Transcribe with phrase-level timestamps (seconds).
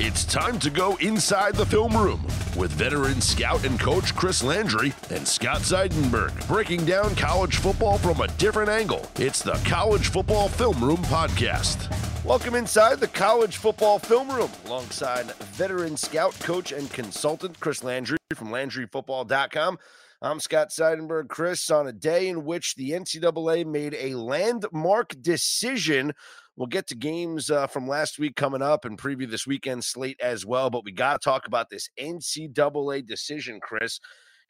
[0.00, 2.20] It's time to go inside the film room
[2.56, 8.20] with veteran scout and coach Chris Landry and Scott Seidenberg breaking down college football from
[8.20, 9.08] a different angle.
[9.20, 11.94] It's the College Football Film Room Podcast.
[12.24, 18.18] Welcome inside the College Football Film Room alongside veteran scout, coach, and consultant Chris Landry
[18.34, 19.78] from LandryFootball.com.
[20.20, 21.28] I'm Scott Seidenberg.
[21.28, 26.14] Chris, on a day in which the NCAA made a landmark decision
[26.56, 30.20] We'll get to games uh, from last week coming up and preview this weekend slate
[30.20, 30.70] as well.
[30.70, 33.98] But we got to talk about this NCAA decision, Chris,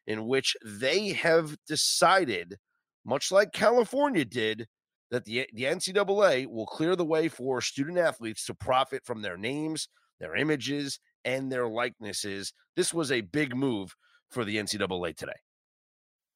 [0.07, 2.57] in which they have decided,
[3.07, 4.67] much like California did,
[5.11, 9.39] that the, the NCAA will clear the way for student athletes to profit from their
[9.39, 9.89] names,
[10.21, 12.53] their images, and their likenesses.
[12.77, 13.95] This was a big move
[14.31, 15.33] for the NCAA today.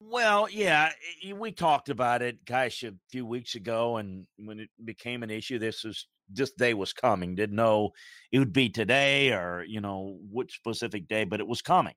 [0.00, 0.92] Well, yeah,
[1.34, 5.58] we talked about it, gosh, a few weeks ago, and when it became an issue,
[5.58, 7.34] this was this day was coming.
[7.34, 7.90] Didn't know
[8.30, 11.94] it would be today or you know which specific day, but it was coming.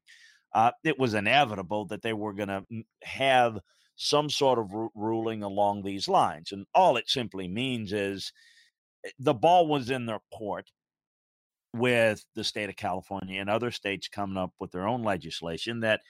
[0.54, 2.66] Uh, it was inevitable that they were going to
[3.04, 3.60] have
[3.96, 8.34] some sort of r- ruling along these lines, and all it simply means is
[9.06, 10.72] eh, the ball was in their court
[11.74, 16.02] with the state of California and other states coming up with their own legislation that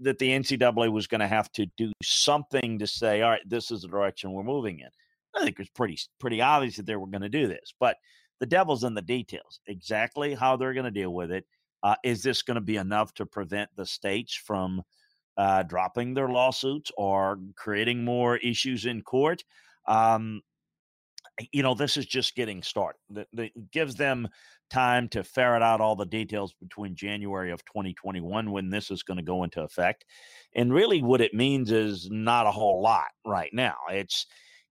[0.00, 3.70] that the NCAA was going to have to do something to say, all right, this
[3.70, 4.88] is the direction we're moving in.
[5.34, 7.96] I think it was pretty pretty obvious that they were going to do this, but
[8.40, 9.60] the devil's in the details.
[9.66, 11.44] Exactly how they're going to deal with it.
[11.82, 14.82] Uh, is this going to be enough to prevent the states from
[15.36, 19.44] uh, dropping their lawsuits or creating more issues in court?
[19.86, 20.42] Um,
[21.52, 22.98] you know, this is just getting started.
[23.32, 24.28] It gives them
[24.70, 29.16] time to ferret out all the details between January of 2021 when this is going
[29.16, 30.04] to go into effect.
[30.54, 33.76] And really what it means is not a whole lot right now.
[33.90, 34.26] It's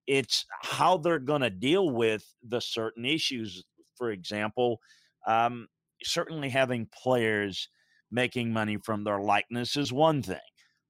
[0.06, 3.64] it's how they're going to deal with the certain issues.
[3.96, 4.80] For example,
[5.26, 5.68] um,
[6.04, 7.70] certainly having players
[8.10, 10.38] making money from their likeness is one thing.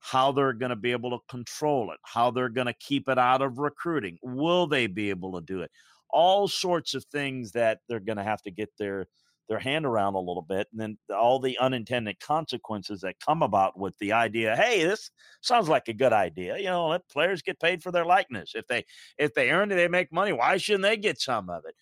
[0.07, 3.18] How they're going to be able to control it, how they're going to keep it
[3.18, 4.18] out of recruiting.
[4.23, 5.72] Will they be able to do it?
[6.09, 9.07] all sorts of things that they're going to have to get their
[9.50, 13.79] their hand around a little bit and then all the unintended consequences that come about
[13.79, 15.09] with the idea hey this
[15.41, 18.67] sounds like a good idea you know let players get paid for their likeness if
[18.67, 18.84] they
[19.17, 21.75] if they earn it they make money why shouldn't they get some of it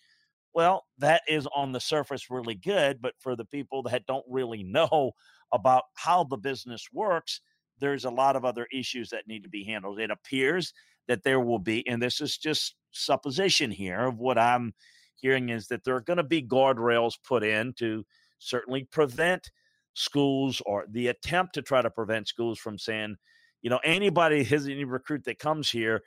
[0.54, 4.62] well that is on the surface really good but for the people that don't really
[4.64, 5.12] know
[5.52, 7.40] about how the business works
[7.78, 10.72] there's a lot of other issues that need to be handled it appears
[11.08, 14.72] that there will be and this is just supposition here of what I'm
[15.16, 18.04] hearing is that there are going to be guardrails put in to
[18.38, 19.50] certainly prevent
[19.94, 23.16] schools or the attempt to try to prevent schools from saying,
[23.62, 26.02] you know, anybody, his any recruit that comes here,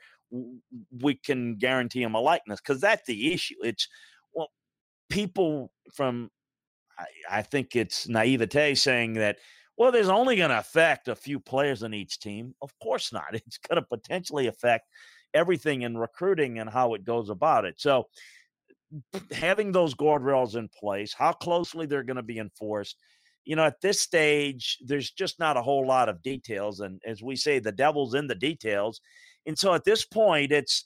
[1.00, 3.56] we can guarantee him a likeness because that's the issue.
[3.62, 3.88] It's
[4.32, 4.48] well,
[5.08, 6.30] people from,
[6.98, 7.06] I,
[7.38, 9.36] I think it's naivete saying that.
[9.80, 12.54] Well, there's only going to affect a few players in each team.
[12.60, 13.32] Of course not.
[13.32, 14.86] It's going to potentially affect
[15.32, 17.80] everything in recruiting and how it goes about it.
[17.80, 18.08] So
[19.32, 22.98] having those guardrails in place, how closely they're going to be enforced.
[23.46, 26.80] You know, at this stage, there's just not a whole lot of details.
[26.80, 29.00] And as we say, the devil's in the details.
[29.46, 30.84] And so at this point, it's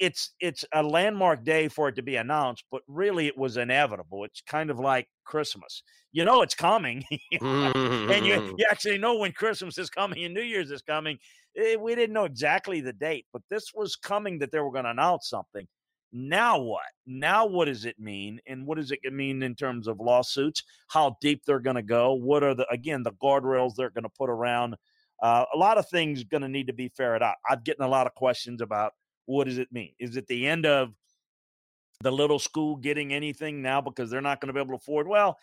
[0.00, 4.24] it's it's a landmark day for it to be announced, but really it was inevitable.
[4.24, 5.82] It's kind of like Christmas.
[6.10, 7.04] You know it's coming,
[7.40, 11.18] and you you actually know when Christmas is coming and New Year's is coming.
[11.56, 14.84] Eh, we didn't know exactly the date, but this was coming that they were going
[14.84, 15.66] to announce something.
[16.12, 16.82] Now what?
[17.06, 18.40] Now what does it mean?
[18.46, 20.64] And what does it mean in terms of lawsuits?
[20.88, 22.14] How deep they're going to go?
[22.14, 24.76] What are the again the guardrails they're going to put around?
[25.22, 27.34] Uh, a lot of things going to need to be ferreted out.
[27.48, 28.92] I'm getting a lot of questions about
[29.30, 29.92] what does it mean?
[30.00, 30.92] Is it the end of
[32.02, 35.06] the little school getting anything now because they're not going to be able to afford?
[35.06, 35.38] Well,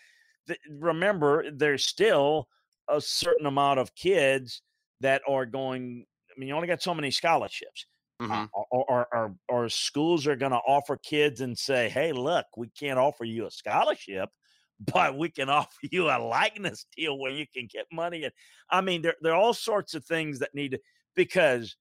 [0.48, 2.50] th- remember, there's still
[2.90, 4.62] a certain amount of kids
[5.00, 6.06] that are going.
[6.30, 7.86] I mean, you only got so many scholarships.
[8.22, 8.32] Mm-hmm.
[8.32, 12.48] Uh, or, or, or, or, schools are going to offer kids and say, hey, look,
[12.58, 14.30] we can't offer you a scholarship,
[14.92, 18.24] but we can offer you a likeness deal where you can get money.
[18.24, 18.34] And
[18.72, 20.80] I mean, there, there are all sorts of things that need to,
[21.16, 21.78] because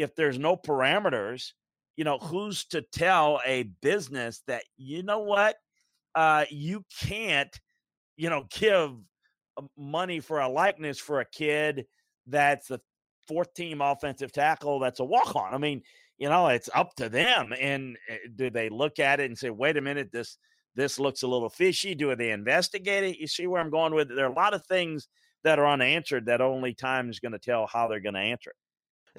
[0.00, 1.52] if there's no parameters,
[1.96, 5.56] you know, who's to tell a business that, you know what,
[6.14, 7.54] uh, you can't
[8.20, 8.92] you know, give
[9.78, 11.86] money for a likeness for a kid
[12.26, 12.78] that's the
[13.26, 15.54] fourth team offensive tackle that's a walk on.
[15.54, 15.80] I mean,
[16.18, 17.54] you know, it's up to them.
[17.58, 20.36] And eh, do they look at it and say, wait a minute, this
[20.74, 21.94] this looks a little fishy?
[21.94, 23.18] Do they investigate it?
[23.18, 24.16] You see where I'm going with it?
[24.16, 25.08] There are a lot of things
[25.42, 28.50] that are unanswered that only time is going to tell how they're going to answer
[28.50, 28.56] it.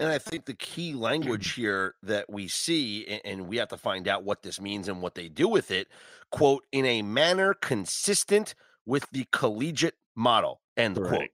[0.01, 4.07] And I think the key language here that we see, and we have to find
[4.07, 5.87] out what this means and what they do with it,
[6.31, 8.55] quote, in a manner consistent
[8.85, 11.09] with the collegiate model, end right.
[11.09, 11.29] quote.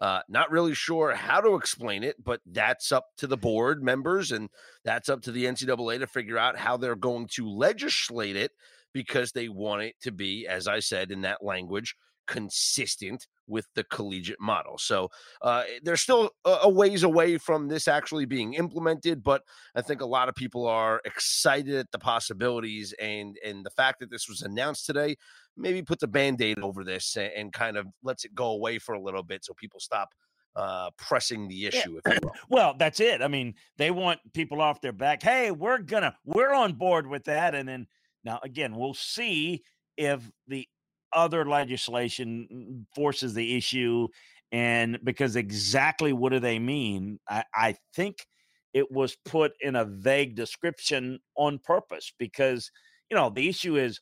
[0.00, 4.30] Uh, not really sure how to explain it, but that's up to the board members
[4.30, 4.48] and
[4.84, 8.52] that's up to the NCAA to figure out how they're going to legislate it
[8.94, 11.96] because they want it to be, as I said in that language,
[12.28, 14.78] consistent with the collegiate model.
[14.78, 15.10] So
[15.42, 19.42] uh, they're still a ways away from this actually being implemented, but
[19.74, 24.00] I think a lot of people are excited at the possibilities and and the fact
[24.00, 25.16] that this was announced today
[25.56, 28.94] maybe puts a band-aid over this and, and kind of lets it go away for
[28.94, 30.10] a little bit so people stop
[30.54, 32.00] uh, pressing the issue.
[32.06, 32.18] Yeah.
[32.48, 33.22] well, that's it.
[33.22, 35.22] I mean, they want people off their back.
[35.22, 37.86] Hey, we're gonna we're on board with that, and then
[38.24, 39.62] now again, we'll see
[39.96, 40.68] if the
[41.12, 44.08] other legislation mm, forces the issue
[44.52, 48.26] and because exactly what do they mean I, I, think
[48.72, 52.70] it was put in a vague description on purpose because
[53.10, 54.00] you know the issue is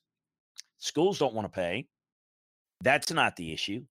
[0.79, 1.87] schools don't want to pay.
[2.82, 3.82] That's not the issue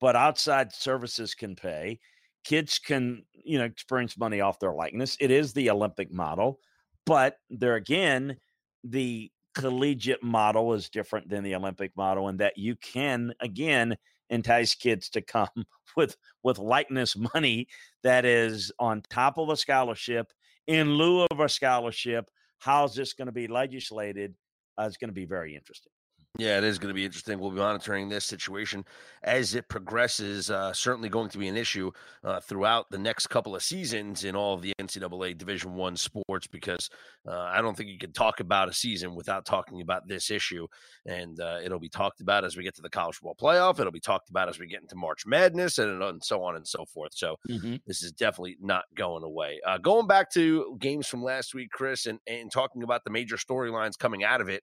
[0.00, 1.98] but outside services can pay.
[2.44, 5.16] Kids can you know experience money off their likeness.
[5.20, 6.60] It is the olympic model
[7.08, 8.36] but there again
[8.84, 13.96] the collegiate model is different than the Olympic model, and that you can again
[14.30, 15.48] entice kids to come
[15.96, 17.66] with with likeness money
[18.02, 20.32] that is on top of a scholarship
[20.66, 22.30] in lieu of a scholarship.
[22.58, 24.34] How's this going to be legislated?
[24.78, 25.92] Uh, it's going to be very interesting.
[26.38, 27.40] Yeah, it is going to be interesting.
[27.40, 28.84] We'll be monitoring this situation
[29.24, 30.50] as it progresses.
[30.50, 31.90] Uh, certainly going to be an issue
[32.22, 36.46] uh, throughout the next couple of seasons in all of the NCAA Division One sports
[36.46, 36.90] because
[37.26, 40.68] uh, I don't think you can talk about a season without talking about this issue,
[41.04, 43.80] and uh, it'll be talked about as we get to the college football playoff.
[43.80, 46.66] It'll be talked about as we get into March Madness and, and so on and
[46.66, 47.14] so forth.
[47.14, 47.76] So mm-hmm.
[47.84, 49.58] this is definitely not going away.
[49.66, 53.36] Uh, going back to games from last week, Chris, and, and talking about the major
[53.36, 54.62] storylines coming out of it.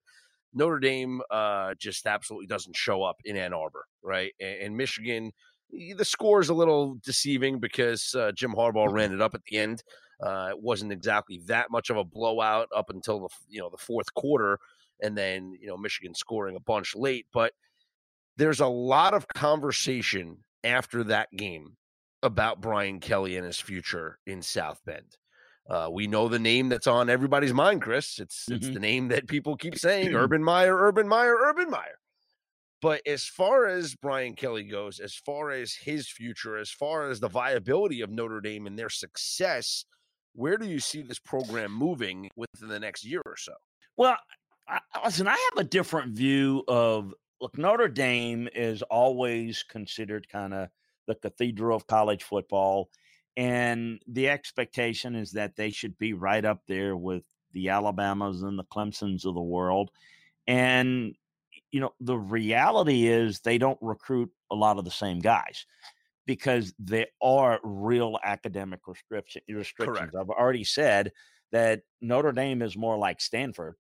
[0.56, 4.34] Notre Dame uh, just absolutely doesn't show up in Ann Arbor, right?
[4.40, 5.32] And, and Michigan,
[5.70, 9.58] the score is a little deceiving because uh, Jim Harbaugh ran it up at the
[9.58, 9.84] end.
[10.24, 13.78] Uh, it wasn't exactly that much of a blowout up until the you know the
[13.78, 14.58] fourth quarter,
[15.02, 17.26] and then you know Michigan scoring a bunch late.
[17.34, 17.52] But
[18.38, 21.76] there's a lot of conversation after that game
[22.24, 25.18] about Brian Kelly and his future in South Bend.
[25.68, 28.20] Uh, we know the name that's on everybody's mind, Chris.
[28.20, 28.56] It's mm-hmm.
[28.56, 32.00] it's the name that people keep saying: Urban Meyer, Urban Meyer, Urban Meyer.
[32.82, 37.20] But as far as Brian Kelly goes, as far as his future, as far as
[37.20, 39.86] the viability of Notre Dame and their success,
[40.34, 43.54] where do you see this program moving within the next year or so?
[43.98, 44.18] Well,
[44.68, 47.58] I, listen, I have a different view of look.
[47.58, 50.70] Notre Dame is always considered kind of
[51.08, 52.90] the cathedral of college football
[53.38, 58.58] and the expectation is that they should be right up there with the Alabamas and
[58.58, 59.92] the Clemsons of the world.
[60.48, 61.16] And,
[61.72, 65.66] you know, the reality is they don't recruit a lot of the same guys
[66.26, 70.12] because there are real academic restriction, restrictions.
[70.12, 70.16] Correct.
[70.16, 71.12] I've already said
[71.52, 73.76] that Notre Dame is more like Stanford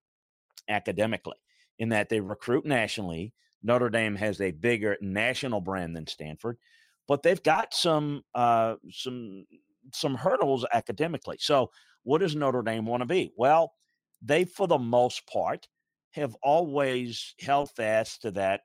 [0.68, 1.38] academically
[1.79, 3.34] in that they recruit nationally.
[3.63, 6.58] Notre Dame has a bigger national brand than Stanford
[7.07, 9.45] but they've got some uh, some
[9.93, 11.38] some hurdles academically.
[11.39, 11.71] So,
[12.03, 13.31] what does Notre Dame want to be?
[13.38, 13.74] Well,
[14.21, 15.67] they, for the most part,
[16.12, 18.62] have always held fast to that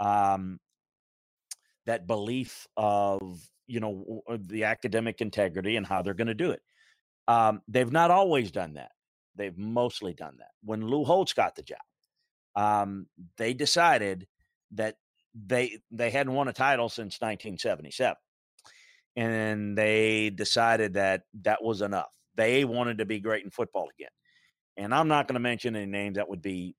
[0.00, 0.58] um,
[1.86, 6.62] that belief of you know the academic integrity and how they're going to do it.
[7.26, 8.92] Um, they've not always done that.
[9.36, 10.50] They've mostly done that.
[10.62, 11.78] When Lou Holtz got the job,
[12.54, 14.26] um, they decided
[14.72, 14.96] that
[15.34, 18.16] they they hadn't won a title since 1977
[19.16, 22.12] and they decided that that was enough.
[22.34, 24.10] They wanted to be great in football again.
[24.76, 26.74] And i'm not going to mention any names that would be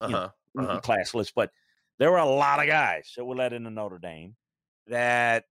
[0.00, 0.80] uh-huh, know, uh-huh.
[0.80, 1.50] classless but
[1.98, 4.34] there were a lot of guys that were let into notre dame
[4.86, 5.44] that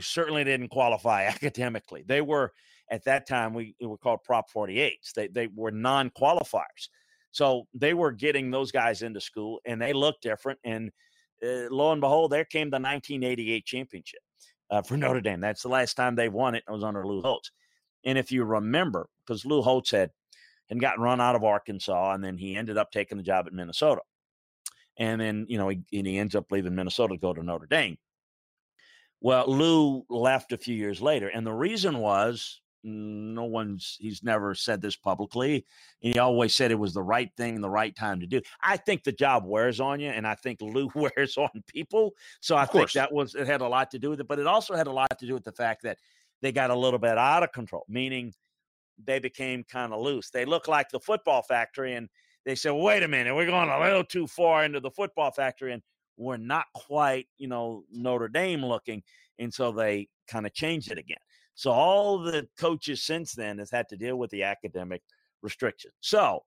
[0.00, 2.04] certainly didn't qualify academically.
[2.06, 2.52] They were
[2.90, 6.88] at that time we were called prop 48s they, they were non-qualifiers.
[7.30, 10.90] So they were getting those guys into school and they looked different and
[11.44, 14.20] uh, lo and behold, there came the 1988 championship
[14.70, 15.40] uh, for Notre Dame.
[15.40, 16.64] That's the last time they won it.
[16.66, 17.50] It was under Lou Holtz.
[18.04, 20.10] And if you remember, because Lou Holtz had,
[20.68, 23.52] had gotten run out of Arkansas, and then he ended up taking the job at
[23.52, 24.00] Minnesota.
[24.98, 27.66] and then you know he, and he ends up leaving Minnesota to go to Notre
[27.66, 27.98] Dame.
[29.20, 34.54] Well, Lou left a few years later, and the reason was no one's he's never
[34.54, 35.64] said this publicly
[36.02, 38.40] and he always said it was the right thing the right time to do.
[38.62, 42.56] I think the job wears on you and i think lou wears on people so
[42.56, 44.74] i think that was it had a lot to do with it but it also
[44.74, 45.98] had a lot to do with the fact that
[46.40, 48.32] they got a little bit out of control meaning
[49.04, 50.30] they became kind of loose.
[50.30, 52.08] They look like the football factory and
[52.44, 55.72] they said wait a minute we're going a little too far into the football factory
[55.72, 55.82] and
[56.16, 59.02] we're not quite you know notre dame looking
[59.38, 61.18] and so they kind of changed it again
[61.54, 65.02] so all the coaches since then has had to deal with the academic
[65.42, 65.94] restrictions.
[66.00, 66.44] So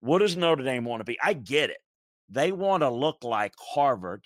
[0.00, 1.18] what does Notre Dame want to be?
[1.22, 1.78] I get it.
[2.28, 4.24] They want to look like Harvard,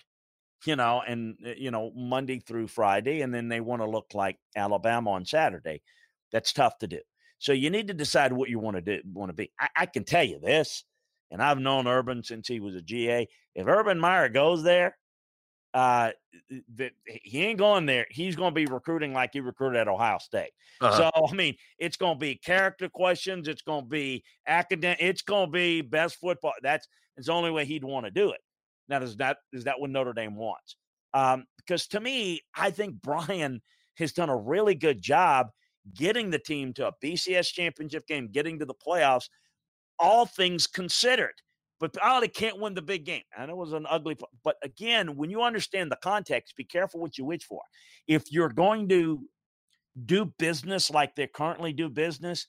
[0.65, 4.13] you know, and uh, you know Monday through Friday, and then they want to look
[4.13, 5.81] like Alabama on Saturday.
[6.31, 6.99] That's tough to do.
[7.39, 9.01] So you need to decide what you want to do.
[9.11, 9.51] Want to be?
[9.59, 10.83] I, I can tell you this,
[11.31, 13.27] and I've known Urban since he was a GA.
[13.55, 14.97] If Urban Meyer goes there,
[15.73, 16.11] uh,
[16.75, 18.05] that he ain't going there.
[18.09, 20.51] He's going to be recruiting like he recruited at Ohio State.
[20.81, 21.11] Uh-huh.
[21.11, 23.47] So I mean, it's going to be character questions.
[23.47, 24.99] It's going to be academic.
[25.01, 26.53] It's going to be best football.
[26.61, 26.87] That's
[27.17, 28.41] it's the only way he'd want to do it.
[28.89, 30.75] Now, is that is that what Notre Dame wants?
[31.13, 33.61] Um, because to me, I think Brian
[33.97, 35.47] has done a really good job
[35.95, 39.29] getting the team to a BCS championship game, getting to the playoffs.
[39.99, 41.35] All things considered
[41.83, 43.23] but oh, they can't win the big game.
[43.37, 47.17] And it was an ugly, but again, when you understand the context, be careful what
[47.17, 47.59] you wish for.
[48.07, 49.19] If you're going to
[50.05, 52.47] do business like they currently do business,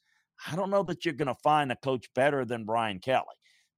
[0.48, 3.24] I don't know that you're going to find a coach better than Brian Kelly.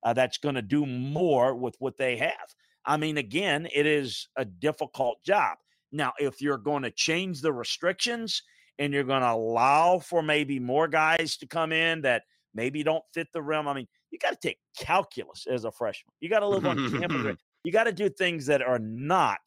[0.03, 2.55] Uh, that's going to do more with what they have.
[2.85, 5.57] I mean, again, it is a difficult job.
[5.91, 8.43] Now, if you're going to change the restrictions
[8.79, 13.05] and you're going to allow for maybe more guys to come in that maybe don't
[13.15, 16.13] fit the realm, I mean, you got to take calculus as a freshman.
[16.21, 17.37] You got to live on campus.
[17.65, 19.41] You got to do things that are not,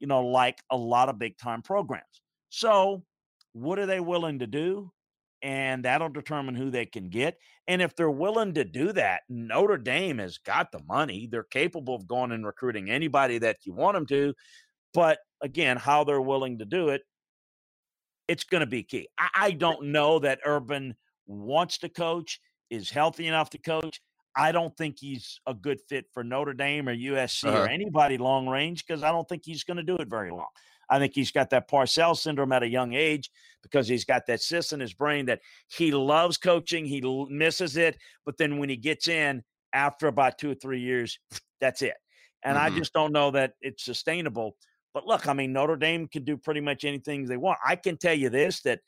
[0.00, 2.04] you know, like a lot of big time programs.
[2.50, 3.04] So,
[3.54, 4.92] what are they willing to do?
[5.40, 7.38] And that'll determine who they can get.
[7.66, 11.26] And if they're willing to do that, Notre Dame has got the money.
[11.30, 14.34] They're capable of going and recruiting anybody that you want them to.
[14.92, 17.00] But again, how they're willing to do it,
[18.26, 19.08] it's going to be key.
[19.18, 20.94] I, I don't know that Urban
[21.26, 24.00] wants to coach is healthy enough to coach.
[24.36, 27.62] I don't think he's a good fit for Notre Dame or USC uh-huh.
[27.62, 30.46] or anybody long range because I don't think he's going to do it very long.
[30.90, 33.30] I think he's got that Parcells syndrome at a young age
[33.62, 37.98] because he's got that cyst in his brain that he loves coaching, he misses it,
[38.24, 41.18] but then when he gets in after about two or three years,
[41.60, 41.94] that's it.
[42.44, 42.74] And mm-hmm.
[42.74, 44.56] I just don't know that it's sustainable.
[44.94, 47.58] But look, I mean, Notre Dame can do pretty much anything they want.
[47.66, 48.80] I can tell you this that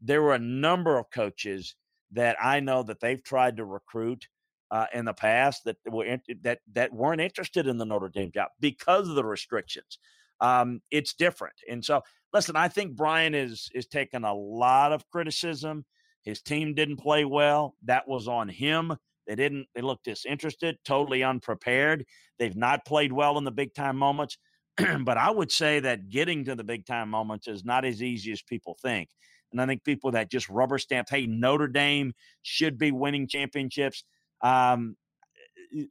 [0.00, 1.74] there were a number of coaches
[2.12, 4.28] that I know that they've tried to recruit
[4.70, 8.48] uh, in the past that were that that weren't interested in the Notre Dame job
[8.60, 9.98] because of the restrictions.
[10.40, 12.56] Um, it's different, and so listen.
[12.56, 15.84] I think Brian is is taking a lot of criticism.
[16.22, 17.74] His team didn't play well.
[17.84, 18.94] That was on him.
[19.26, 19.66] They didn't.
[19.74, 22.04] They looked disinterested, totally unprepared.
[22.38, 24.36] They've not played well in the big time moments.
[25.00, 28.32] but I would say that getting to the big time moments is not as easy
[28.32, 29.08] as people think.
[29.52, 32.12] And I think people that just rubber stamp, hey, Notre Dame
[32.42, 34.04] should be winning championships.
[34.42, 34.96] Um,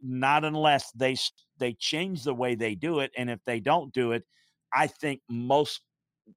[0.02, 1.16] not unless they
[1.60, 4.24] they change the way they do it, and if they don't do it,
[4.74, 5.82] I think most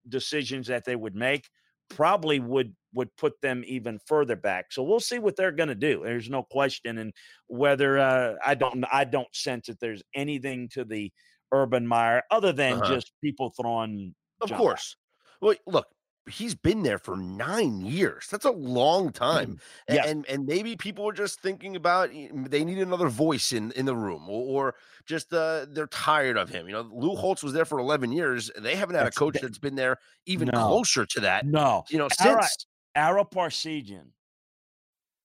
[0.09, 1.49] decisions that they would make
[1.89, 4.73] probably would would put them even further back.
[4.73, 6.03] So we'll see what they're going to do.
[6.05, 7.13] There's no question, and
[7.47, 11.13] whether uh, I don't I don't sense that there's anything to the
[11.53, 12.95] Urban Meyer other than uh-huh.
[12.95, 14.15] just people throwing.
[14.41, 14.97] Of course.
[15.43, 15.87] Well, look,
[16.29, 18.27] he's been there for nine years.
[18.31, 19.61] That's a long time.
[19.89, 20.07] Mm, yeah.
[20.07, 23.97] And and maybe people are just thinking about they need another voice in in the
[23.97, 24.75] room, or, or
[25.07, 26.67] just uh, they're tired of him.
[26.67, 28.51] You know, Lou Holtz was there for eleven years.
[28.59, 30.67] They haven't had that's a coach that's been there even no.
[30.67, 31.47] closer to that.
[31.47, 34.09] No, you know, Ara, since Ara Parseghian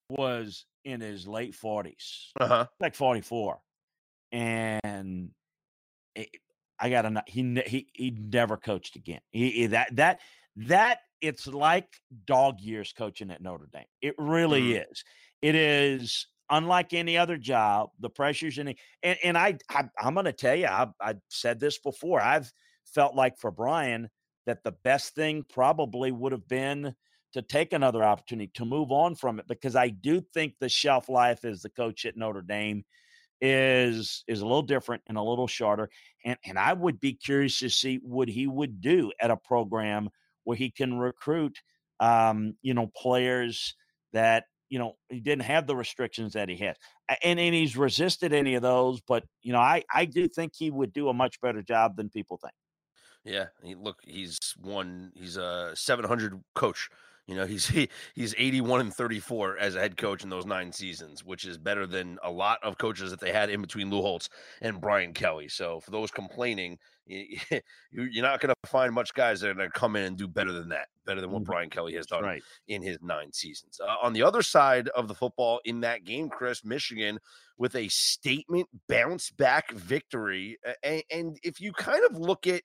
[0.10, 2.68] was in his late 40s uh-huh.
[2.80, 3.60] like forty four,
[4.32, 5.32] and.
[6.16, 6.30] It,
[6.78, 9.22] I got to he he he never coached again.
[9.32, 10.20] He, he, that that
[10.56, 11.88] that it's like
[12.26, 13.86] dog years coaching at Notre Dame.
[14.02, 14.86] It really mm.
[14.90, 15.04] is.
[15.42, 17.90] It is unlike any other job.
[18.00, 21.60] The pressures and and, and I, I am going to tell you, I I said
[21.60, 22.22] this before.
[22.22, 22.52] I've
[22.86, 24.10] felt like for Brian
[24.46, 26.94] that the best thing probably would have been
[27.34, 31.10] to take another opportunity to move on from it because I do think the shelf
[31.10, 32.86] life as the coach at Notre Dame
[33.42, 35.90] is is a little different and a little shorter
[36.24, 40.10] and and I would be curious to see what he would do at a program
[40.46, 41.60] where he can recruit,
[42.00, 43.76] um, you know, players
[44.14, 46.76] that you know, he didn't have the restrictions that he has.
[47.24, 50.72] And, and he's resisted any of those, but, you know, I, I do think he
[50.72, 52.54] would do a much better job than people think.
[53.24, 55.12] Yeah, look, he's won.
[55.16, 56.90] He's a 700 coach.
[57.28, 60.72] You know, he's he, he's 81 and 34 as a head coach in those nine
[60.72, 64.02] seasons, which is better than a lot of coaches that they had in between Lou
[64.02, 64.30] Holtz
[64.62, 65.48] and Brian Kelly.
[65.48, 66.78] So for those complaining,
[67.08, 70.28] you're not going to find much guys that are going to come in and do
[70.28, 71.52] better than that, better than what mm-hmm.
[71.52, 72.42] Brian Kelly has done right.
[72.68, 73.80] in his nine seasons.
[73.80, 77.20] Uh, on the other side of the football, in that game, Chris, Michigan
[77.58, 80.58] with a statement bounce back victory.
[80.84, 82.64] And, and if you kind of look at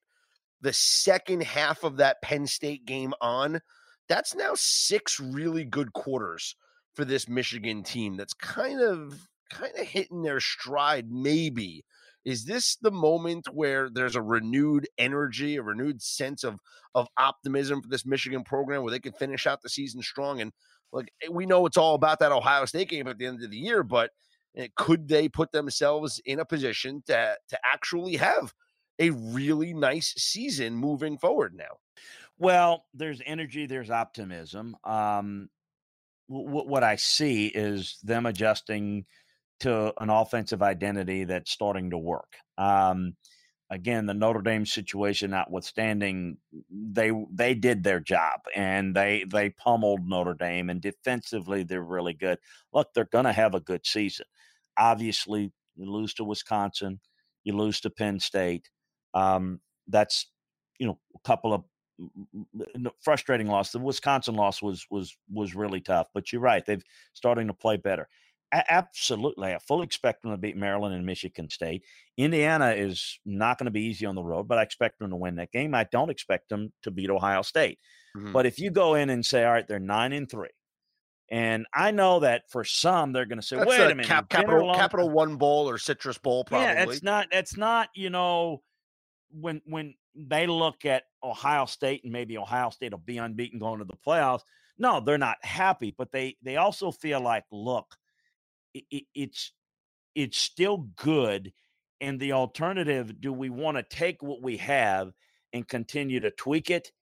[0.62, 3.60] the second half of that Penn State game on,
[4.10, 6.56] that's now six really good quarters
[6.94, 11.84] for this Michigan team that's kind of kind of hitting their stride maybe
[12.24, 16.60] is this the moment where there's a renewed energy a renewed sense of
[16.94, 20.52] of optimism for this michigan program where they can finish out the season strong and
[20.92, 23.50] like eh, we know it's all about that ohio state game at the end of
[23.50, 24.12] the year but
[24.56, 28.54] eh, could they put themselves in a position to to actually have
[29.00, 31.78] a really nice season moving forward now.
[32.40, 34.74] Well, there's energy, there's optimism.
[34.82, 35.50] Um,
[36.30, 39.04] w- what I see is them adjusting
[39.60, 42.32] to an offensive identity that's starting to work.
[42.58, 43.16] Um,
[43.70, 46.38] again, the Notre Dame situation notwithstanding,
[46.70, 52.14] they they did their job and they they pummeled Notre Dame and defensively they're really
[52.14, 52.38] good.
[52.72, 54.26] Look, they're going to have a good season.
[54.78, 57.00] Obviously, you lose to Wisconsin,
[57.44, 58.70] you lose to Penn State.
[59.14, 60.30] Um, that's
[60.78, 61.64] you know a couple of
[63.00, 63.72] frustrating loss.
[63.72, 67.76] The Wisconsin loss was was was really tough, but you're right; they've starting to play
[67.76, 68.08] better.
[68.52, 71.84] Absolutely, I fully expect them to beat Maryland and Michigan State.
[72.16, 75.16] Indiana is not going to be easy on the road, but I expect them to
[75.16, 75.72] win that game.
[75.72, 77.78] I don't expect them to beat Ohio State.
[78.16, 78.32] Mm-hmm.
[78.32, 80.48] But if you go in and say, "All right, they're nine and three,"
[81.30, 84.06] and I know that for some they're going to say, That's "Wait a, a minute,
[84.06, 86.66] cap, capital Capital One Bowl or Citrus Bowl." Probably.
[86.66, 87.28] Yeah, it's not.
[87.30, 87.90] It's not.
[87.94, 88.62] You know,
[89.30, 93.78] when when they look at Ohio State and maybe Ohio State will be unbeaten going
[93.78, 94.42] to the playoffs,
[94.80, 97.96] no, they're not happy, but they they also feel like, look,
[98.72, 99.52] it, it, it's
[100.14, 101.52] it's still good,
[102.00, 105.12] and the alternative: do we want to take what we have
[105.52, 106.92] and continue to tweak it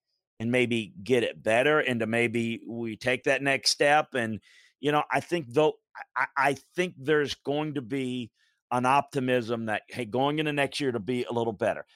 [0.40, 4.08] and maybe get it better, and to maybe we take that next step?
[4.14, 4.40] And
[4.80, 5.74] you know, I think though,
[6.16, 8.32] I, I think there's going to be
[8.72, 11.86] an optimism that hey, going into next year to be a little better.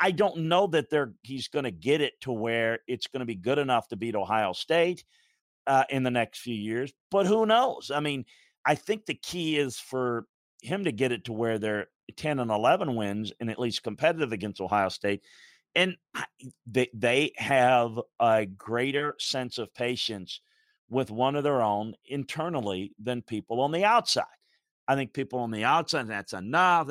[0.00, 3.26] I don't know that they're he's going to get it to where it's going to
[3.26, 5.04] be good enough to beat Ohio State
[5.66, 7.90] uh, in the next few years, but who knows?
[7.94, 8.24] I mean,
[8.64, 10.26] I think the key is for
[10.62, 14.32] him to get it to where they're 10 and 11 wins and at least competitive
[14.32, 15.22] against Ohio State.
[15.74, 15.96] And
[16.66, 20.40] they, they have a greater sense of patience
[20.88, 24.24] with one of their own internally than people on the outside.
[24.88, 26.88] I think people on the outside, that's enough.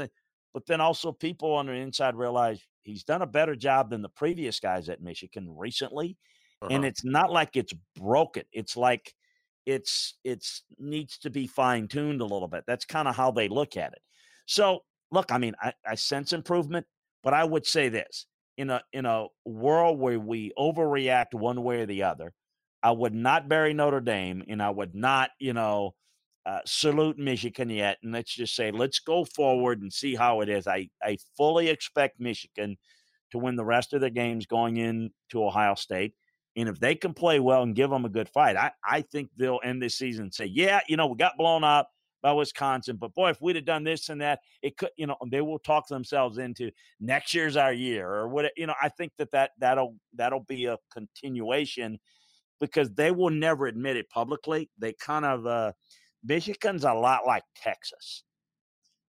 [0.53, 4.09] But then also people on the inside realize he's done a better job than the
[4.09, 6.17] previous guys at Michigan recently.
[6.61, 6.73] Uh-huh.
[6.73, 8.43] And it's not like it's broken.
[8.51, 9.13] It's like
[9.65, 12.63] it's it's needs to be fine tuned a little bit.
[12.67, 14.01] That's kind of how they look at it.
[14.45, 16.85] So look, I mean, I, I sense improvement,
[17.23, 18.25] but I would say this
[18.57, 22.33] in a in a world where we overreact one way or the other,
[22.83, 25.95] I would not bury Notre Dame, and I would not, you know,
[26.45, 30.49] uh, salute Michigan yet, and let's just say let's go forward and see how it
[30.49, 30.67] is.
[30.67, 32.77] I I fully expect Michigan
[33.31, 36.13] to win the rest of the games going into Ohio State,
[36.55, 39.29] and if they can play well and give them a good fight, I I think
[39.37, 41.89] they'll end this season and say, yeah, you know, we got blown up
[42.21, 45.15] by Wisconsin, but boy, if we'd have done this and that, it could, you know,
[45.31, 48.73] they will talk themselves into next year's our year or what, you know.
[48.81, 51.99] I think that that that'll that'll be a continuation
[52.59, 54.69] because they will never admit it publicly.
[54.79, 55.45] They kind of.
[55.45, 55.73] uh
[56.23, 58.23] Michigan's a lot like Texas.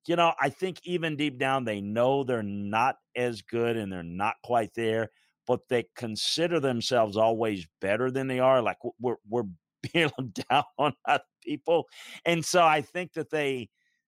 [0.06, 4.02] You know, I think even deep down they know they're not as good and they're
[4.02, 5.10] not quite there,
[5.46, 8.62] but they consider themselves always better than they are.
[8.62, 9.44] Like we're we're
[9.94, 11.86] down on other people,
[12.24, 13.68] and so I think that they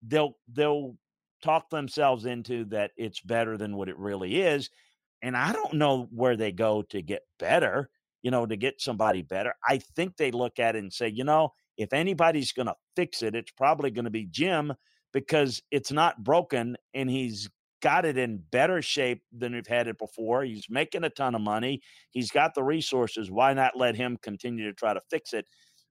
[0.06, 0.96] they'll they'll
[1.42, 4.70] talk themselves into that it's better than what it really is.
[5.22, 7.90] And I don't know where they go to get better,
[8.22, 9.54] you know, to get somebody better.
[9.68, 11.52] I think they look at it and say, you know,
[11.82, 14.72] if anybody's going to fix it, it's probably going to be Jim
[15.12, 17.48] because it's not broken and he's
[17.82, 20.44] got it in better shape than we've had it before.
[20.44, 21.82] He's making a ton of money.
[22.10, 23.30] He's got the resources.
[23.30, 25.46] Why not let him continue to try to fix it?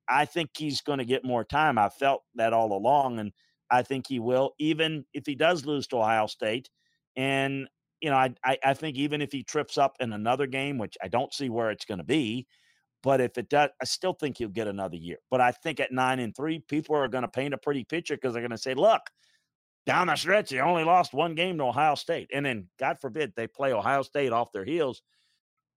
[0.08, 1.78] I think he's going to get more time.
[1.78, 3.32] I felt that all along, and
[3.70, 6.70] I think he will, even if he does lose to Ohio State.
[7.16, 7.68] And,
[8.02, 10.98] you know, I, I, I think even if he trips up in another game, which
[11.04, 12.48] I don't see where it's going to be,
[13.04, 15.18] But if it does, I still think he'll get another year.
[15.30, 18.16] But I think at nine and three, people are going to paint a pretty picture
[18.16, 19.02] because they're going to say, look,
[19.86, 22.30] down the stretch, they only lost one game to Ohio State.
[22.34, 25.02] And then, God forbid, they play Ohio State off their heels.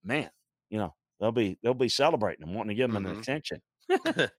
[0.03, 0.29] Man,
[0.69, 3.13] you know, they'll be they'll be celebrating and wanting to give them mm-hmm.
[3.13, 3.63] an extension.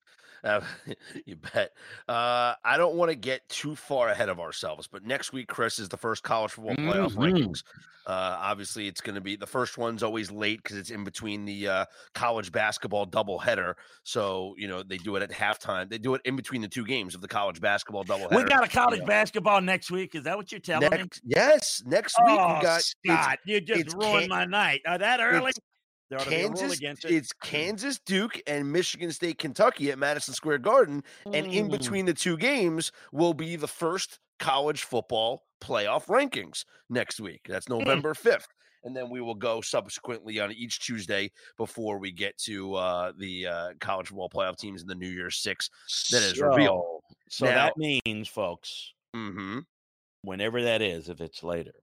[0.45, 0.61] Uh,
[1.25, 1.71] you bet.
[2.07, 5.79] Uh, I don't want to get too far ahead of ourselves, but next week, Chris,
[5.79, 7.21] is the first college football playoff mm-hmm.
[7.21, 7.63] rankings.
[8.07, 11.43] Uh, obviously, it's going to be the first one's always late because it's in between
[11.43, 13.73] the uh, college basketball doubleheader.
[14.03, 15.89] So, you know, they do it at halftime.
[15.89, 18.35] They do it in between the two games of the college basketball doubleheader.
[18.35, 19.07] We got a college yeah.
[19.07, 20.13] basketball next week.
[20.13, 21.33] Is that what you're telling next, me?
[21.35, 21.81] Yes.
[21.83, 22.83] Next week, oh, we got.
[22.83, 24.81] Scott, you just ruined my night.
[24.85, 25.51] Are that early?
[26.19, 26.97] Kansas, it.
[27.05, 31.03] it's Kansas, Duke, and Michigan State, Kentucky at Madison Square Garden.
[31.25, 31.37] Mm.
[31.37, 31.71] And in mm.
[31.71, 37.41] between the two games will be the first college football playoff rankings next week.
[37.47, 37.79] That's mm.
[37.79, 38.47] November 5th.
[38.83, 43.47] And then we will go subsequently on each Tuesday before we get to uh, the
[43.47, 45.71] uh, college football playoff teams in the New Year's Six
[46.11, 47.01] that is so, revealed.
[47.27, 49.59] So now, that means, folks, mm-hmm.
[50.21, 51.73] whenever that is, if it's later,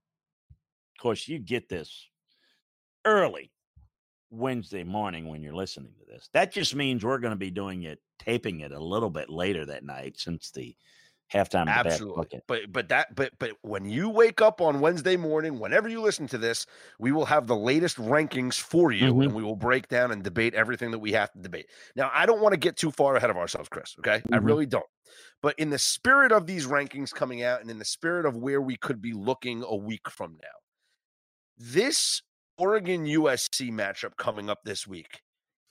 [0.50, 2.06] of course, you get this
[3.04, 3.50] early
[4.32, 6.28] Wednesday morning when you're listening to this.
[6.32, 9.66] That just means we're going to be doing it, taping it a little bit later
[9.66, 10.74] that night since the
[11.32, 11.68] halftime.
[11.68, 16.00] Absolutely, but but that but but when you wake up on Wednesday morning, whenever you
[16.00, 16.66] listen to this,
[16.98, 19.22] we will have the latest rankings for you, mm-hmm.
[19.22, 21.66] and we will break down and debate everything that we have to debate.
[21.94, 23.94] Now, I don't want to get too far ahead of ourselves, Chris.
[23.98, 24.34] Okay, mm-hmm.
[24.34, 24.86] I really don't.
[25.42, 28.62] But in the spirit of these rankings coming out, and in the spirit of where
[28.62, 30.48] we could be looking a week from now,
[31.58, 32.22] this
[32.62, 35.20] Oregon USC matchup coming up this week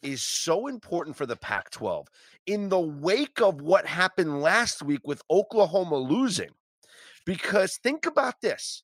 [0.01, 2.05] is so important for the Pac 12
[2.47, 6.49] in the wake of what happened last week with Oklahoma losing.
[7.25, 8.83] Because think about this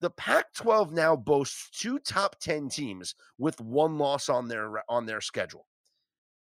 [0.00, 5.06] the Pac 12 now boasts two top 10 teams with one loss on their on
[5.06, 5.68] their schedule.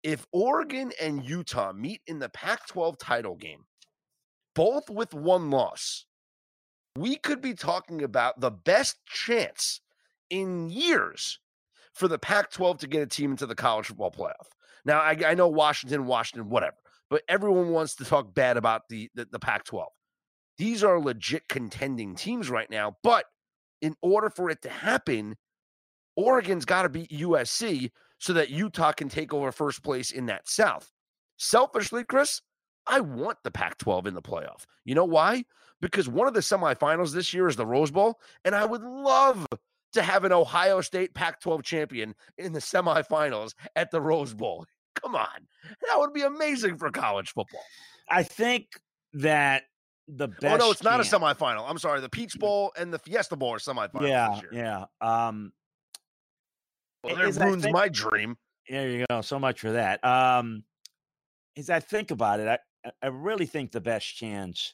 [0.04, 3.64] If Oregon and Utah meet in the Pac 12 title game,
[4.56, 6.06] both with one loss,
[6.98, 9.80] we could be talking about the best chance
[10.32, 11.40] in years
[11.94, 14.48] for the Pac 12 to get a team into the college football playoff.
[14.86, 16.78] Now, I, I, know Washington, Washington, whatever,
[17.10, 19.90] but everyone wants to talk bad about the, the, the Pac 12.
[20.58, 22.98] These are legit contending teams right now.
[23.04, 23.26] But
[23.82, 25.36] in order for it to happen,
[26.16, 30.48] Oregon's got to beat USC so that Utah can take over first place in that
[30.48, 30.92] South.
[31.38, 32.42] Selfishly, Chris,
[32.88, 34.66] I want the Pac 12 in the playoff.
[34.86, 35.46] You know why?
[35.82, 39.48] Because one of the semifinals this year is the Rose Bowl, and I would love
[39.94, 44.66] to have an Ohio State Pac 12 champion in the semifinals at the Rose Bowl.
[44.96, 45.48] Come on.
[45.88, 47.64] That would be amazing for college football.
[48.10, 48.68] I think
[49.14, 49.64] that
[50.08, 50.62] the best.
[50.62, 51.66] Oh, no, it's not a semifinal.
[51.68, 52.02] I'm sorry.
[52.02, 54.08] The Peach Bowl and the Fiesta Bowl are semifinals.
[54.08, 54.40] Yeah.
[54.52, 54.86] Yeah.
[55.00, 55.54] Um,
[57.04, 58.38] well, that ruins think, my dream.
[58.70, 59.22] There you go.
[59.22, 60.04] So much for that.
[60.04, 60.64] Um,
[61.58, 64.74] as I think about it, I, I really think the best chance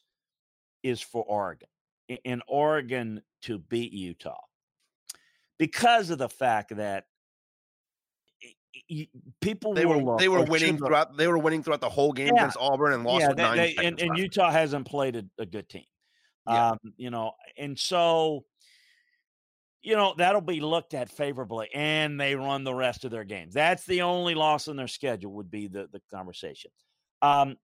[0.84, 1.70] is for Oregon.
[2.24, 4.47] In Oregon to beat Utah
[5.58, 7.06] because of the fact that
[9.42, 12.28] people they were look, they were winning throughout they were winning throughout the whole game
[12.28, 12.42] yeah.
[12.42, 13.58] against Auburn and lost yeah, they, nine.
[13.58, 15.86] They, and, and, Utah hasn't played a, a good team.
[16.48, 16.72] Yeah.
[16.72, 18.46] Um, you know, and so
[19.82, 23.54] you know that'll be looked at favorably, and they run the rest of their games.
[23.54, 26.72] That's the only loss in their schedule would be the the conversation,
[27.22, 27.58] um,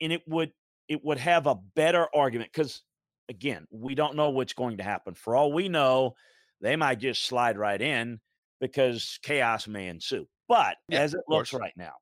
[0.00, 0.52] and it would
[0.88, 2.82] it would have a better argument because
[3.28, 5.14] again we don't know what's going to happen.
[5.14, 6.14] For all we know,
[6.60, 8.20] they might just slide right in
[8.60, 10.26] because chaos may ensue.
[10.48, 11.92] But yeah, as it looks right now,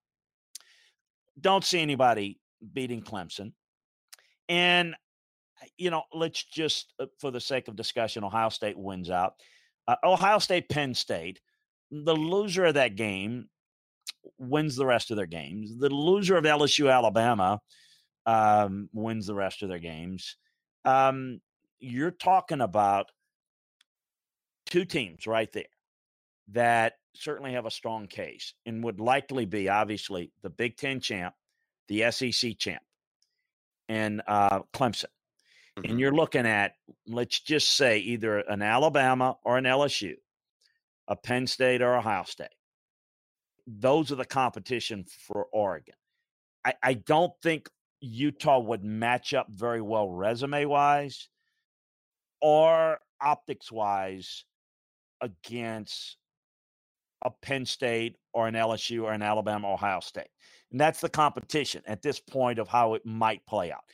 [1.41, 2.39] don't see anybody
[2.73, 3.53] beating Clemson.
[4.49, 4.95] And,
[5.77, 9.35] you know, let's just, uh, for the sake of discussion, Ohio State wins out.
[9.89, 11.41] Uh, Ohio State, Penn State,
[11.91, 13.49] the loser of that game
[14.39, 15.77] wins the rest of their games.
[15.79, 17.61] The loser of LSU, Alabama
[18.27, 20.37] um, wins the rest of their games.
[20.85, 21.41] Um,
[21.79, 23.11] you're talking about
[24.77, 25.65] two teams right there
[26.53, 31.35] that certainly have a strong case and would likely be obviously the Big Ten champ,
[31.89, 32.83] the SEC champ,
[33.89, 35.07] and uh, Clemson.
[35.79, 35.91] Mm-hmm.
[35.91, 36.75] And you're looking at,
[37.07, 40.17] let's just say, either an Alabama or an LSU,
[41.09, 42.49] a Penn State or Ohio State.
[43.67, 45.95] Those are the competition for Oregon.
[46.67, 47.71] I, I don't think
[48.03, 51.31] Utah would match up very well resume wise
[52.43, 54.45] or optics wise
[55.21, 56.17] against
[57.25, 60.29] a Penn State or an LSU or an Alabama, Ohio State.
[60.71, 63.85] And that's the competition at this point of how it might play out.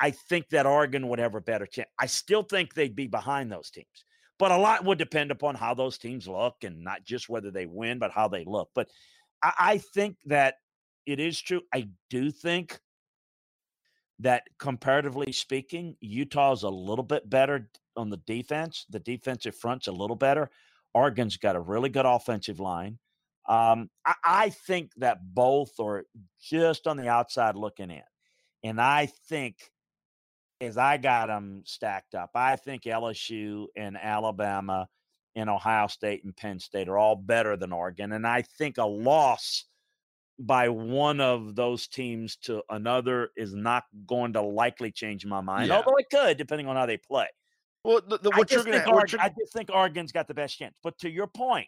[0.00, 1.88] I think that Oregon would have a better chance.
[1.98, 4.04] I still think they'd be behind those teams,
[4.38, 7.66] but a lot would depend upon how those teams look and not just whether they
[7.66, 8.70] win, but how they look.
[8.74, 8.88] But
[9.42, 10.56] I, I think that
[11.06, 11.62] it is true.
[11.72, 12.80] I do think
[14.18, 18.86] that comparatively speaking, Utah is a little bit better on the defense.
[18.90, 20.50] The defensive front's a little better.
[20.94, 22.98] Oregon's got a really good offensive line.
[23.48, 26.04] Um, I, I, think that both are
[26.40, 28.02] just on the outside looking in.
[28.62, 29.56] And I think,
[30.60, 34.86] as I got them stacked up, I think LSU and Alabama
[35.34, 38.12] and Ohio State and Penn State are all better than Oregon.
[38.12, 39.64] And I think a loss
[40.38, 45.68] by one of those teams to another is not going to likely change my mind,
[45.68, 45.76] yeah.
[45.76, 47.26] although it could, depending on how they play.
[47.84, 50.58] Well, the, the, what I, just gonna, Oregon, I just think Oregon's got the best
[50.58, 50.74] chance.
[50.82, 51.66] But to your point,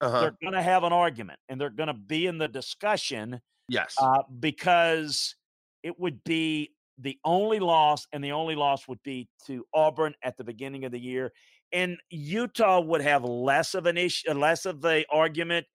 [0.00, 0.20] uh-huh.
[0.20, 3.40] they're going to have an argument and they're going to be in the discussion.
[3.68, 3.94] Yes.
[4.00, 5.34] Uh, because
[5.82, 10.36] it would be the only loss, and the only loss would be to Auburn at
[10.36, 11.32] the beginning of the year.
[11.72, 15.66] And Utah would have less of an issue, less of the argument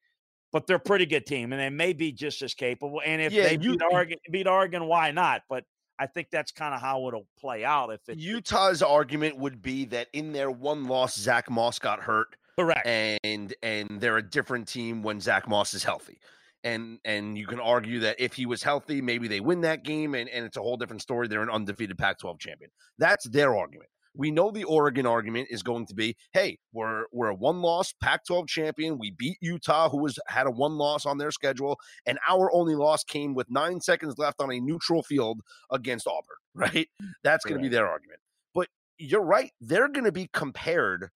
[0.52, 3.02] but they're a pretty good team, and they may be just as capable.
[3.06, 5.44] And if yeah, they you, beat Oregon, beat Oregon, why not?
[5.50, 5.64] But
[6.02, 7.92] I think that's kind of how it'll play out.
[7.94, 12.36] If it, Utah's argument would be that in their one loss, Zach Moss got hurt,
[12.58, 16.20] correct, and and they're a different team when Zach Moss is healthy.
[16.64, 20.16] And and you can argue that if he was healthy, maybe they win that game,
[20.16, 21.28] and, and it's a whole different story.
[21.28, 22.72] They're an undefeated Pac-12 champion.
[22.98, 23.90] That's their argument.
[24.14, 28.48] We know the Oregon argument is going to be, hey, we're we're a one-loss Pac-12
[28.48, 28.98] champion.
[28.98, 32.76] We beat Utah, who was had a one loss on their schedule, and our only
[32.76, 36.24] loss came with nine seconds left on a neutral field against Auburn.
[36.54, 36.90] Right?
[37.24, 38.20] That's going to be their argument.
[38.54, 41.10] But you're right; they're going to be compared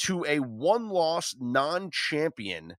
[0.00, 2.74] to a one-loss non-champion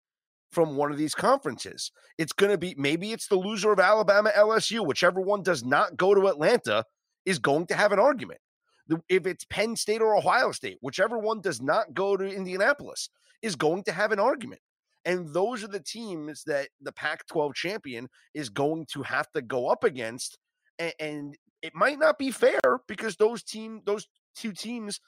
[0.51, 1.91] from one of these conferences.
[2.19, 5.97] It's going to be maybe it's the loser of Alabama LSU, whichever one does not
[5.97, 6.85] go to Atlanta
[7.25, 8.39] is going to have an argument
[9.09, 13.09] if it's Penn State or Ohio State, whichever one does not go to Indianapolis,
[13.41, 14.61] is going to have an argument.
[15.05, 19.41] And those are the teams that the Pac 12 champion is going to have to
[19.41, 20.37] go up against.
[20.79, 24.99] And, and it might not be fair because those team, those two teams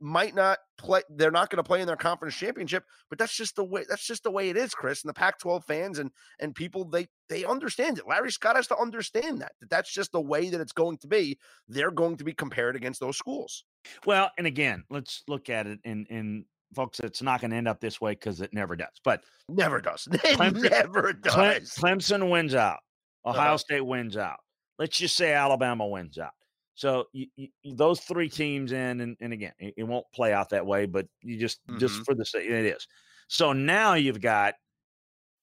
[0.00, 3.56] might not play they're not going to play in their conference championship but that's just
[3.56, 6.10] the way that's just the way it is chris and the pac 12 fans and
[6.40, 8.06] and people they they understand it.
[8.06, 11.08] Larry scott has to understand that that that's just the way that it's going to
[11.08, 11.38] be.
[11.68, 13.64] They're going to be compared against those schools.
[14.04, 17.68] Well and again let's look at it in in folks it's not going to end
[17.68, 20.08] up this way because it never does but never does.
[20.12, 21.74] It clemson, never does.
[21.74, 22.78] Clemson wins out.
[23.24, 23.58] Ohio uh-huh.
[23.58, 24.38] state wins out.
[24.78, 26.32] Let's just say alabama wins out
[26.76, 30.50] so you, you, those three teams in, and, and again, it, it, won't play out
[30.50, 31.78] that way, but you just mm-hmm.
[31.78, 32.86] just for the sake it is.
[33.28, 34.54] So now you've got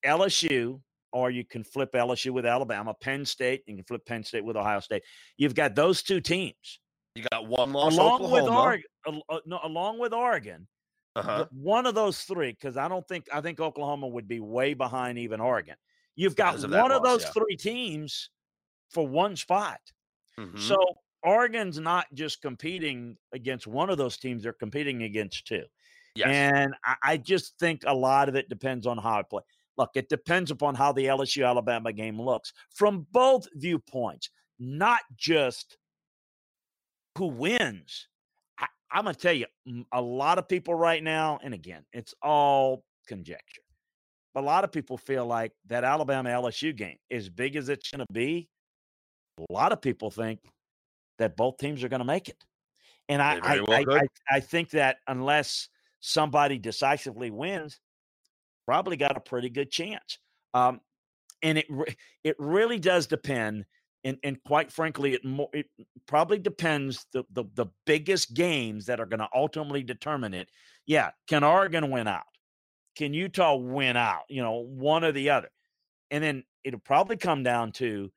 [0.05, 0.79] LSU,
[1.11, 4.55] or you can flip LSU with Alabama, Penn State, you can flip Penn State with
[4.55, 5.01] Ohio State.
[5.35, 6.79] You've got those two teams.
[7.15, 8.43] You got one loss along Oklahoma.
[8.43, 9.21] with Oregon.
[9.29, 10.67] Uh, no, along with Oregon.
[11.15, 11.45] Uh-huh.
[11.51, 15.17] One of those three, because I don't think I think Oklahoma would be way behind
[15.17, 15.75] even Oregon.
[16.15, 17.31] You've got of one loss, of those yeah.
[17.31, 18.29] three teams
[18.91, 19.79] for one spot.
[20.39, 20.57] Mm-hmm.
[20.57, 20.77] So
[21.23, 25.63] Oregon's not just competing against one of those teams; they're competing against two.
[26.15, 26.27] Yes.
[26.29, 29.45] And I, I just think a lot of it depends on how it plays.
[29.77, 35.77] Look, it depends upon how the LSU Alabama game looks from both viewpoints, not just
[37.17, 38.07] who wins.
[38.59, 39.47] I, I'm going to tell you,
[39.91, 43.63] a lot of people right now, and again, it's all conjecture,
[44.35, 47.89] but a lot of people feel like that Alabama LSU game, as big as it's
[47.89, 48.47] going to be,
[49.39, 50.39] a lot of people think
[51.19, 52.43] that both teams are going to make it.
[53.09, 55.67] And I, I, well I, I, think that unless
[55.99, 57.79] somebody decisively wins,
[58.65, 60.19] probably got a pretty good chance.
[60.53, 60.79] Um,
[61.41, 61.65] and it
[62.23, 63.65] it really does depend.
[64.05, 65.67] And, and quite frankly, it, more, it
[66.07, 70.49] probably depends the, the the biggest games that are going to ultimately determine it.
[70.85, 72.23] Yeah, can Oregon win out?
[72.95, 74.23] Can Utah win out?
[74.29, 75.49] You know, one or the other.
[76.11, 78.11] And then it'll probably come down to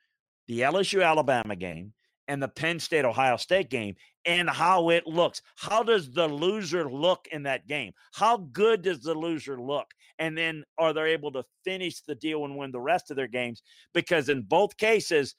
[0.49, 1.93] the LSU Alabama game
[2.29, 5.41] and the Penn State Ohio State game and how it looks.
[5.57, 7.93] How does the loser look in that game?
[8.13, 9.87] How good does the loser look?
[10.19, 13.29] And then are they able to finish the deal and win the rest of their
[13.29, 13.63] games?
[13.95, 15.37] Because in both cases,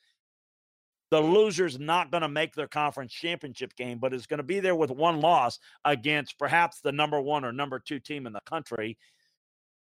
[1.09, 4.59] the loser's not going to make their conference championship game, but is going to be
[4.59, 8.41] there with one loss against perhaps the number one or number two team in the
[8.45, 8.97] country.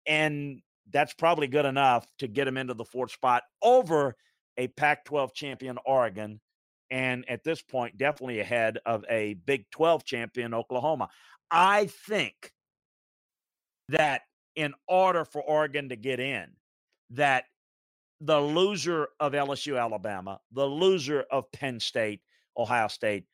[0.06, 0.60] And
[0.90, 4.16] that's probably good enough to get them into the fourth spot over
[4.56, 6.40] a Pac 12 champion Oregon
[6.92, 11.08] and at this point, definitely ahead of a Big 12 champion, Oklahoma.
[11.50, 12.52] I think
[13.88, 14.22] that
[14.54, 16.50] in order for Oregon to get in,
[17.10, 17.44] that
[18.20, 22.20] the loser of LSU, Alabama, the loser of Penn State,
[22.58, 23.24] Ohio State,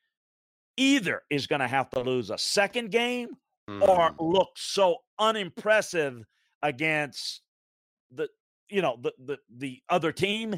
[0.77, 3.35] either is going to have to lose a second game
[3.69, 3.85] mm.
[3.85, 6.23] or look so unimpressive
[6.63, 7.41] against
[8.11, 8.29] the
[8.69, 10.55] you know, the the the other team,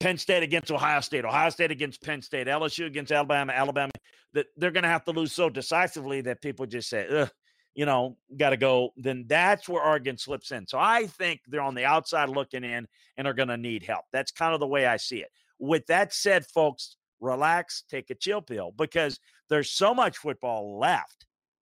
[0.00, 3.92] Penn State against Ohio State, Ohio State against Penn State, LSU against Alabama, Alabama,
[4.34, 7.26] that they're going to have to lose so decisively that people just say,
[7.74, 8.90] you know, got to go.
[8.96, 10.66] Then that's where Oregon slips in.
[10.66, 14.04] So I think they're on the outside looking in and are going to need help.
[14.12, 15.30] That's kind of the way I see it.
[15.58, 21.26] With that said, folks, relax, take a chill pill because there's so much football left,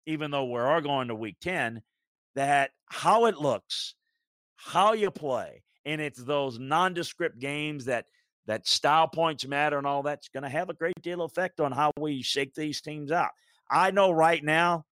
[0.06, 1.80] even though we are going to week 10,
[2.34, 3.94] that how it looks,
[4.56, 8.06] how you play, and it's those nondescript games that
[8.46, 11.60] that style points matter and all that's going to have a great deal of effect
[11.60, 13.30] on how we shake these teams out.
[13.70, 14.84] I know right now,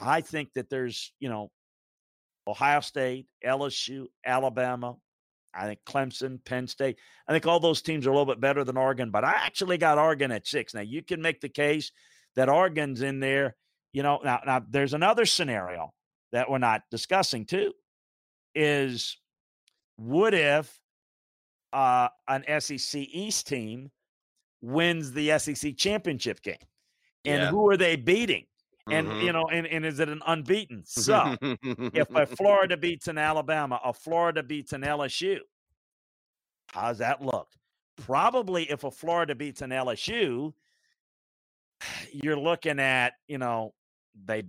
[0.00, 1.50] I think that there's, you know,
[2.46, 4.96] Ohio State, LSU, Alabama,
[5.54, 6.98] I think Clemson, Penn State.
[7.28, 9.78] I think all those teams are a little bit better than Oregon, but I actually
[9.78, 10.74] got Oregon at six.
[10.74, 11.92] Now you can make the case
[12.36, 13.56] that Oregon's in there.
[13.92, 15.92] You know, now now there's another scenario
[16.32, 17.72] that we're not discussing too.
[18.54, 19.18] Is
[20.02, 20.80] what if
[21.72, 23.90] uh, an SEC East team
[24.60, 26.56] wins the SEC championship game?
[27.24, 27.50] And yeah.
[27.50, 28.46] who are they beating?
[28.90, 29.26] And mm-hmm.
[29.26, 30.82] you know, and, and is it an unbeaten?
[30.84, 35.38] So if a Florida beats an Alabama, a Florida beats an LSU,
[36.72, 37.46] how's that look?
[37.98, 40.52] Probably if a Florida beats an LSU,
[42.12, 43.72] you're looking at, you know,
[44.24, 44.42] they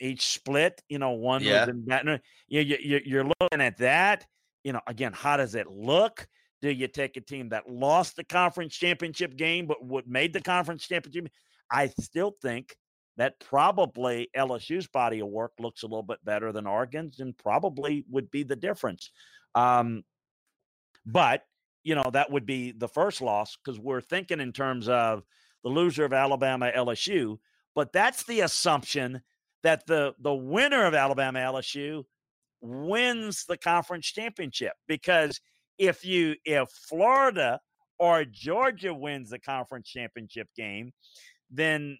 [0.00, 1.66] each split, you know, one yeah.
[1.66, 2.20] was in.
[2.48, 4.26] You, you, you're looking at that.
[4.66, 6.26] You know, again, how does it look?
[6.60, 10.40] Do you take a team that lost the conference championship game but what made the
[10.40, 11.30] conference championship?
[11.70, 12.74] I still think
[13.16, 18.04] that probably LSU's body of work looks a little bit better than Oregon's and probably
[18.10, 19.12] would be the difference.
[19.54, 20.02] Um,
[21.06, 21.42] but,
[21.84, 25.22] you know, that would be the first loss because we're thinking in terms of
[25.62, 27.38] the loser of Alabama LSU.
[27.76, 29.22] But that's the assumption
[29.62, 32.02] that the, the winner of Alabama LSU
[32.66, 35.40] wins the conference championship because
[35.78, 37.60] if you if Florida
[37.98, 40.92] or Georgia wins the conference championship game,
[41.50, 41.98] then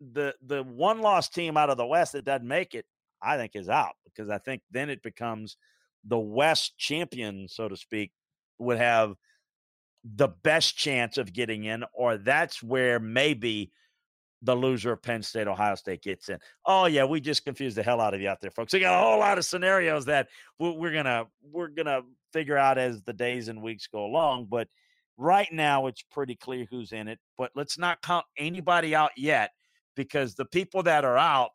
[0.00, 2.84] the the one loss team out of the West that doesn't make it,
[3.22, 5.56] I think, is out because I think then it becomes
[6.04, 8.12] the West champion, so to speak,
[8.58, 9.14] would have
[10.04, 13.72] the best chance of getting in, or that's where maybe
[14.42, 16.38] the loser of Penn State, Ohio State gets in.
[16.64, 18.72] Oh yeah, we just confused the hell out of you out there, folks.
[18.72, 23.02] We got a whole lot of scenarios that we're gonna we're gonna figure out as
[23.02, 24.46] the days and weeks go along.
[24.50, 24.68] But
[25.16, 27.18] right now, it's pretty clear who's in it.
[27.38, 29.50] But let's not count anybody out yet
[29.96, 31.52] because the people that are out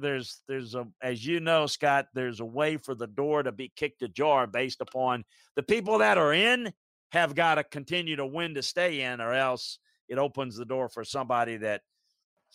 [0.00, 3.70] there's there's a as you know scott there's a way for the door to be
[3.76, 5.22] kicked ajar based upon
[5.56, 6.72] the people that are in
[7.12, 10.88] have got to continue to win to stay in or else it opens the door
[10.88, 11.82] for somebody that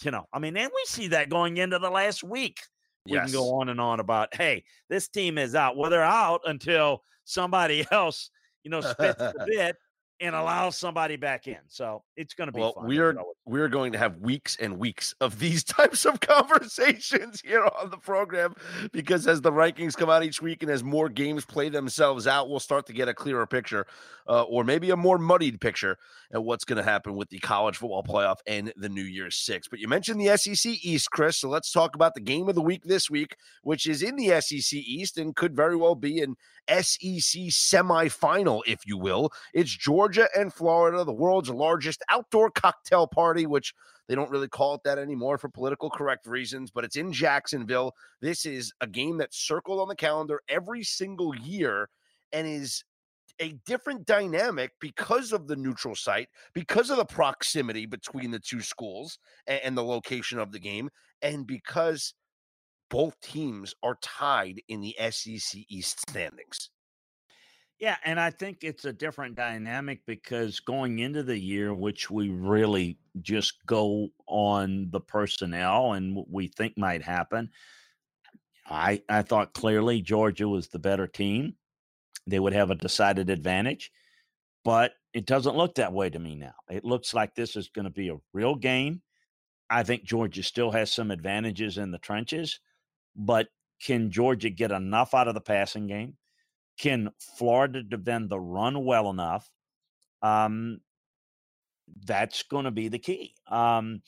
[0.03, 2.59] you know i mean and we see that going into the last week
[3.05, 3.25] we yes.
[3.25, 7.03] can go on and on about hey this team is out well they're out until
[7.25, 8.29] somebody else
[8.63, 9.75] you know spits the bit
[10.21, 11.57] and allow somebody back in.
[11.67, 12.87] So it's going to be well, fun.
[12.87, 17.41] We are we are going to have weeks and weeks of these types of conversations
[17.41, 18.53] here on the program
[18.91, 22.49] because as the rankings come out each week and as more games play themselves out,
[22.49, 23.85] we'll start to get a clearer picture,
[24.27, 25.97] uh, or maybe a more muddied picture
[26.31, 29.67] at what's going to happen with the college football playoff and the New Year's Six.
[29.67, 31.37] But you mentioned the SEC East, Chris.
[31.37, 34.39] So let's talk about the game of the week this week, which is in the
[34.41, 36.35] SEC East and could very well be an
[36.69, 39.31] SEC semifinal, if you will.
[39.53, 43.73] It's Georgia and Florida, the world's largest outdoor cocktail party, which
[44.07, 47.93] they don't really call it that anymore for political correct reasons, but it's in Jacksonville.
[48.21, 51.89] This is a game that's circled on the calendar every single year
[52.33, 52.83] and is
[53.39, 58.61] a different dynamic because of the neutral site, because of the proximity between the two
[58.61, 60.89] schools and, and the location of the game,
[61.21, 62.13] and because
[62.89, 66.71] both teams are tied in the SEC East standings.
[67.79, 72.29] Yeah, and I think it's a different dynamic because going into the year, which we
[72.29, 77.51] really just go on the personnel and what we think might happen,
[78.65, 81.55] I I thought clearly Georgia was the better team.
[82.27, 83.91] They would have a decided advantage,
[84.63, 86.55] but it doesn't look that way to me now.
[86.69, 89.01] It looks like this is going to be a real game.
[89.69, 92.59] I think Georgia still has some advantages in the trenches,
[93.15, 93.49] but
[93.81, 96.17] can Georgia get enough out of the passing game?
[96.79, 99.49] Can Florida defend the run well enough?
[100.21, 100.79] Um,
[102.05, 103.35] that's going to be the key.
[103.47, 104.01] Um,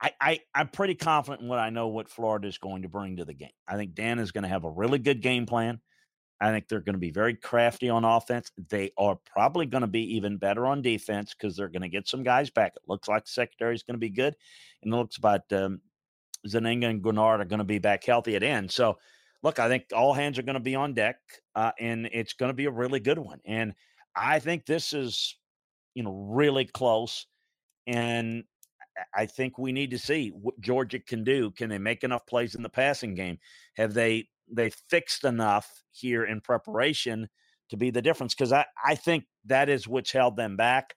[0.00, 3.16] I, I I'm pretty confident in what I know what Florida is going to bring
[3.16, 3.50] to the game.
[3.66, 5.80] I think Dan is going to have a really good game plan.
[6.40, 8.52] I think they're going to be very crafty on offense.
[8.68, 12.06] They are probably going to be even better on defense because they're going to get
[12.06, 12.74] some guys back.
[12.76, 14.36] It looks like the secondary is going to be good,
[14.82, 15.80] and it looks about um,
[16.46, 18.70] Zuniga and Greenard are going to be back healthy at end.
[18.70, 18.98] So
[19.42, 21.16] look, I think all hands are going to be on deck,
[21.54, 23.40] uh, and it's going to be a really good one.
[23.46, 23.74] And
[24.16, 25.36] I think this is,
[25.94, 27.26] you know, really close.
[27.86, 28.44] And
[29.14, 31.50] I think we need to see what Georgia can do.
[31.52, 33.38] Can they make enough plays in the passing game?
[33.76, 37.28] Have they they fixed enough here in preparation
[37.70, 38.34] to be the difference?
[38.34, 40.94] Because I, I think that is what's held them back.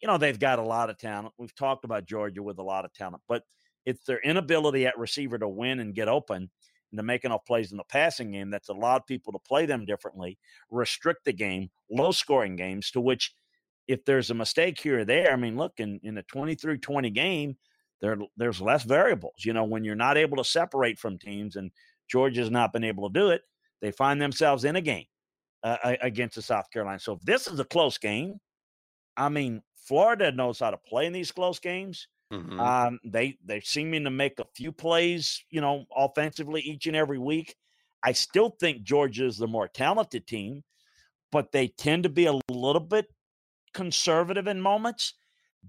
[0.00, 1.34] You know, they've got a lot of talent.
[1.38, 3.42] We've talked about Georgia with a lot of talent, but
[3.84, 6.50] it's their inability at receiver to win and get open
[6.96, 10.38] to make enough plays in the passing game that's allowed people to play them differently,
[10.70, 13.34] restrict the game, low scoring games to which
[13.88, 17.10] if there's a mistake here or there, I mean, look, in, in a 23 20
[17.10, 17.56] game,
[18.00, 19.44] there, there's less variables.
[19.44, 21.70] You know, when you're not able to separate from teams, and
[22.08, 23.42] Georgia's not been able to do it,
[23.80, 25.06] they find themselves in a game
[25.62, 26.98] uh, against the South Carolina.
[26.98, 28.40] So if this is a close game,
[29.16, 32.08] I mean, Florida knows how to play in these close games.
[32.32, 32.58] Mm-hmm.
[32.58, 37.18] Um, They they seeming to make a few plays, you know, offensively each and every
[37.18, 37.54] week.
[38.02, 40.64] I still think Georgia is the more talented team,
[41.30, 43.06] but they tend to be a little bit
[43.74, 45.14] conservative in moments.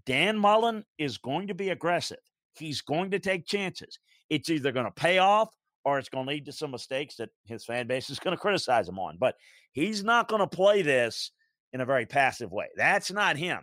[0.05, 2.17] Dan Mullen is going to be aggressive.
[2.57, 3.99] He's going to take chances.
[4.29, 5.49] It's either going to pay off
[5.85, 8.41] or it's going to lead to some mistakes that his fan base is going to
[8.41, 9.17] criticize him on.
[9.19, 9.35] But
[9.73, 11.31] he's not going to play this
[11.73, 12.67] in a very passive way.
[12.75, 13.59] That's not him.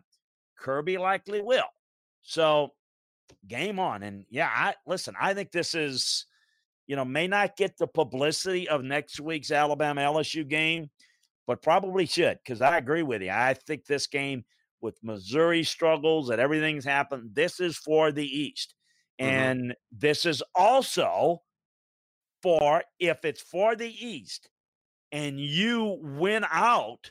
[0.59, 1.69] Kirby likely will.
[2.23, 2.71] So
[3.47, 4.03] game on.
[4.03, 6.27] And yeah, I listen, I think this is,
[6.87, 10.91] you know, may not get the publicity of next week's Alabama LSU game,
[11.47, 13.31] but probably should because I agree with you.
[13.31, 14.45] I think this game
[14.81, 18.75] with Missouri struggles and everything's happened, this is for the East.
[19.21, 19.31] Mm-hmm.
[19.31, 21.43] And this is also
[22.43, 24.49] for if it's for the East
[25.13, 27.11] and you win out,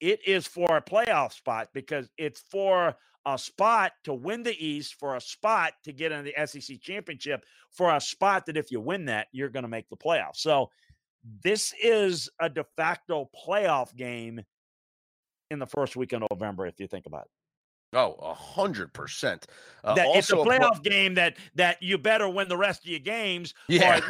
[0.00, 2.96] it is for a playoff spot because it's for
[3.34, 7.44] a spot to win the East, for a spot to get in the SEC championship,
[7.70, 10.36] for a spot that if you win that, you're going to make the playoffs.
[10.36, 10.70] So
[11.42, 14.40] this is a de facto playoff game
[15.50, 17.30] in the first week of November, if you think about it.
[17.94, 19.46] Oh, a hundred percent.
[19.82, 23.00] Uh, it's a playoff pro- game that that you better win the rest of your
[23.00, 23.54] games.
[23.66, 24.00] Yeah,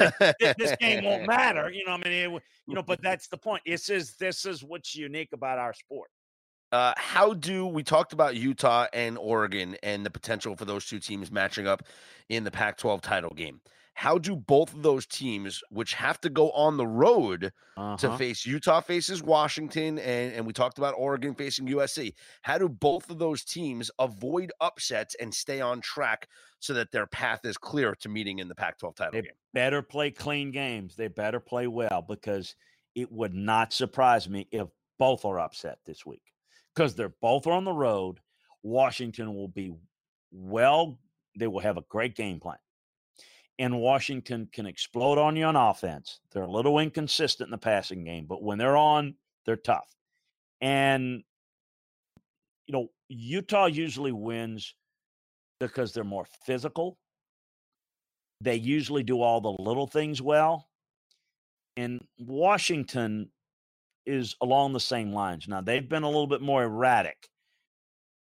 [0.41, 1.71] this, this, game won't matter.
[1.71, 3.63] You know, I mean, it, you know, but that's the point.
[3.65, 6.11] This is this is what's unique about our sport.
[6.71, 10.99] Uh, how do we talked about Utah and Oregon and the potential for those two
[10.99, 11.83] teams matching up
[12.29, 13.61] in the Pac-12 title game?
[13.99, 17.97] how do both of those teams, which have to go on the road uh-huh.
[17.97, 22.69] to face Utah faces Washington, and, and we talked about Oregon facing USC, how do
[22.69, 26.29] both of those teams avoid upsets and stay on track
[26.61, 29.33] so that their path is clear to meeting in the Pac 12 title they game?
[29.53, 30.95] Better play clean games.
[30.95, 32.55] They better play well because
[32.95, 34.69] it would not surprise me if
[35.01, 36.23] both are upset this week
[36.79, 38.21] because they're both on the road.
[38.63, 39.75] Washington will be
[40.31, 41.01] well,
[41.37, 42.59] they will have a great game plan
[43.59, 46.21] and Washington can explode on you on offense.
[46.33, 49.15] They're a little inconsistent in the passing game, but when they're on,
[49.45, 49.89] they're tough.
[50.61, 51.25] And,
[52.67, 54.75] you know, Utah usually wins
[55.59, 56.99] because they're more physical.
[58.41, 60.69] They usually do all the little things well.
[61.77, 63.31] And Washington
[64.09, 65.47] is along the same lines.
[65.47, 67.29] Now, they've been a little bit more erratic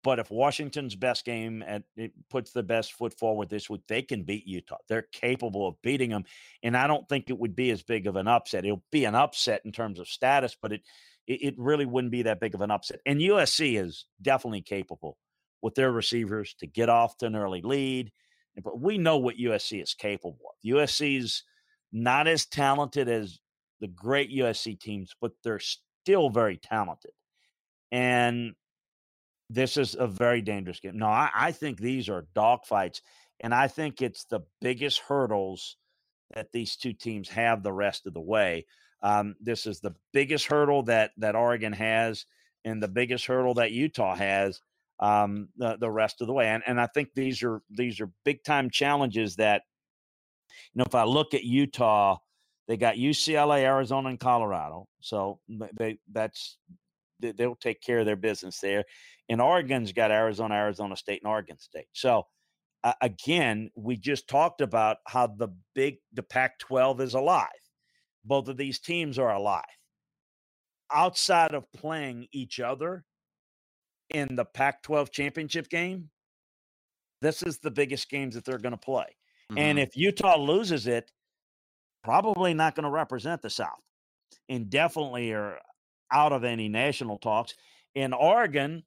[0.08, 4.02] but if Washington's best game and it puts the best foot forward this week, they
[4.02, 4.78] can beat Utah.
[4.88, 6.24] They're capable of beating them,
[6.64, 8.64] and I don't think it would be as big of an upset.
[8.64, 10.82] It'll be an upset in terms of status, but it
[11.28, 13.02] it really wouldn't be that big of an upset.
[13.06, 15.18] And USC is definitely capable
[15.62, 18.14] with their receivers to get off to an early lead.
[18.64, 20.56] But we know what USC is capable of.
[20.66, 21.44] USC's
[21.92, 23.40] not as talented as
[23.80, 27.12] the great USC teams, but they're still very talented.
[27.92, 28.54] And
[29.50, 30.98] this is a very dangerous game.
[30.98, 33.02] No, I, I think these are dogfights,
[33.40, 35.78] and I think it's the biggest hurdles
[36.34, 38.66] that these two teams have the rest of the way.
[39.02, 42.26] Um, this is the biggest hurdle that that Oregon has,
[42.66, 44.62] and the biggest hurdle that Utah has
[45.00, 46.48] um, the the rest of the way.
[46.48, 49.64] And and I think these are these are big time challenges that
[50.74, 52.18] you know if I look at Utah,
[52.68, 54.88] they got UCLA, Arizona, and Colorado.
[55.00, 55.40] So
[55.80, 56.58] they that's
[57.20, 58.84] they'll take care of their business there.
[59.30, 61.88] And Oregon's got Arizona, Arizona State, and Oregon State.
[61.94, 62.28] So
[62.84, 67.48] uh, again, we just talked about how the big the Pac-12 is alive.
[68.24, 69.64] Both of these teams are alive.
[70.92, 73.04] Outside of playing each other
[74.10, 76.10] in the Pac-12 championship game,
[77.22, 79.16] this is the biggest games that they're going to play.
[79.52, 79.58] Mm-hmm.
[79.58, 81.12] And if Utah loses it,
[82.08, 83.82] probably not going to represent the South,
[84.50, 85.60] and definitely are
[86.12, 87.54] out of any national talks.
[87.96, 88.84] In Oregon,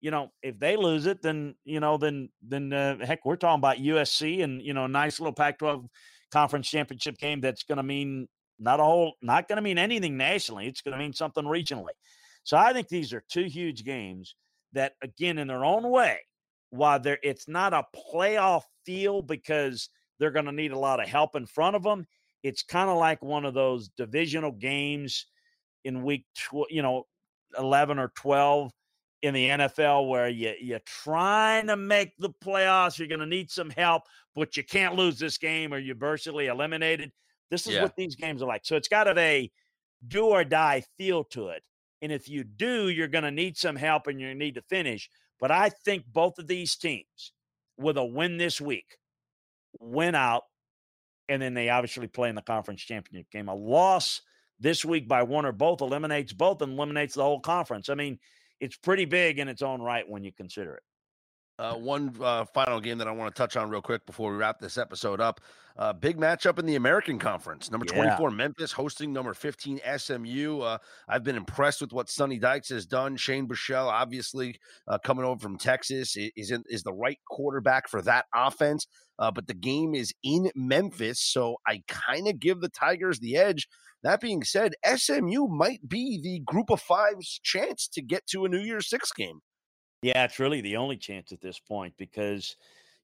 [0.00, 3.60] you know, if they lose it, then you know, then then uh, heck, we're talking
[3.60, 5.86] about USC and you know, nice little Pac-12
[6.32, 8.28] conference championship game that's going to mean
[8.58, 10.66] Not a whole, not going to mean anything nationally.
[10.68, 11.96] It's going to mean something regionally.
[12.44, 14.36] So I think these are two huge games
[14.74, 16.20] that, again, in their own way,
[16.70, 21.08] while there it's not a playoff feel because they're going to need a lot of
[21.08, 22.06] help in front of them.
[22.46, 25.26] It's kind of like one of those divisional games
[25.84, 27.04] in week, tw- you know,
[27.58, 28.70] 11 or 12
[29.22, 32.98] in the NFL where you, you're trying to make the playoffs.
[32.98, 34.02] You're going to need some help,
[34.34, 37.10] but you can't lose this game or you're virtually eliminated.
[37.50, 37.82] This is yeah.
[37.82, 38.64] what these games are like.
[38.64, 39.50] So it's got a
[40.06, 41.62] do or die feel to it.
[42.02, 45.08] And if you do, you're going to need some help and you need to finish.
[45.40, 47.32] But I think both of these teams,
[47.78, 48.98] with a win this week,
[49.80, 50.44] win out,
[51.28, 53.48] and then they obviously play in the conference championship game.
[53.48, 54.22] A loss
[54.60, 57.88] this week by one or both eliminates both and eliminates the whole conference.
[57.88, 58.18] I mean,
[58.60, 60.82] it's pretty big in its own right when you consider it.
[61.58, 64.36] Uh, one uh, final game that I want to touch on real quick before we
[64.36, 65.40] wrap this episode up.
[65.78, 67.70] Uh, big matchup in the American Conference.
[67.70, 68.30] Number 24.
[68.30, 70.60] Memphis, hosting number 15, SMU.
[70.60, 70.78] Uh,
[71.08, 73.16] I've been impressed with what Sonny Dykes has done.
[73.16, 78.00] Shane Buechele, obviously, uh, coming over from Texas, is, in, is the right quarterback for
[78.02, 78.86] that offense.
[79.18, 83.36] Uh, but the game is in Memphis, so I kind of give the Tigers the
[83.36, 83.66] edge.
[84.02, 88.48] That being said, SMU might be the group of five's chance to get to a
[88.48, 89.40] New Year's Six game.
[90.02, 92.56] Yeah, it's really the only chance at this point because,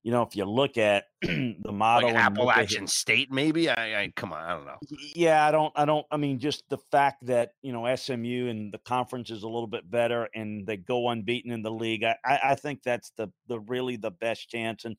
[0.02, 3.68] you know, if you look at the model, like Appalachian State, maybe.
[3.68, 4.78] I, I come on, I don't know.
[5.14, 6.06] Yeah, I don't, I don't.
[6.10, 9.66] I mean, just the fact that you know SMU and the conference is a little
[9.66, 12.04] bit better, and they go unbeaten in the league.
[12.04, 14.84] I, I think that's the the really the best chance.
[14.84, 14.96] And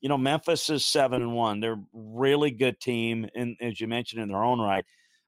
[0.00, 1.60] you know, Memphis is seven and one.
[1.60, 4.84] They're really good team, and as you mentioned in their own right,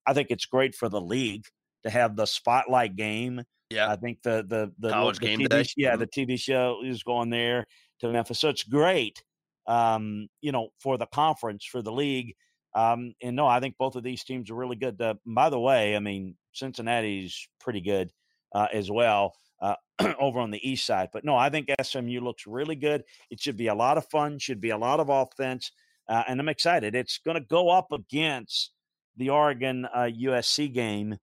[0.06, 1.44] I think it's great for the league
[1.84, 5.48] to have the spotlight game yeah, I think the the the college the game TV,
[5.48, 5.64] day.
[5.76, 6.00] Yeah, mm-hmm.
[6.00, 7.66] the TV show is going there
[8.00, 9.22] to Memphis, so it's great.
[9.66, 12.34] Um, you know, for the conference, for the league.
[12.74, 15.00] Um, and no, I think both of these teams are really good.
[15.00, 18.10] Uh, by the way, I mean Cincinnati's pretty good
[18.54, 19.74] uh, as well uh,
[20.18, 21.10] over on the east side.
[21.12, 23.04] But no, I think SMU looks really good.
[23.30, 24.38] It should be a lot of fun.
[24.38, 25.72] Should be a lot of offense,
[26.08, 26.94] uh, and I'm excited.
[26.94, 28.70] It's going to go up against
[29.18, 31.18] the Oregon USC uh, game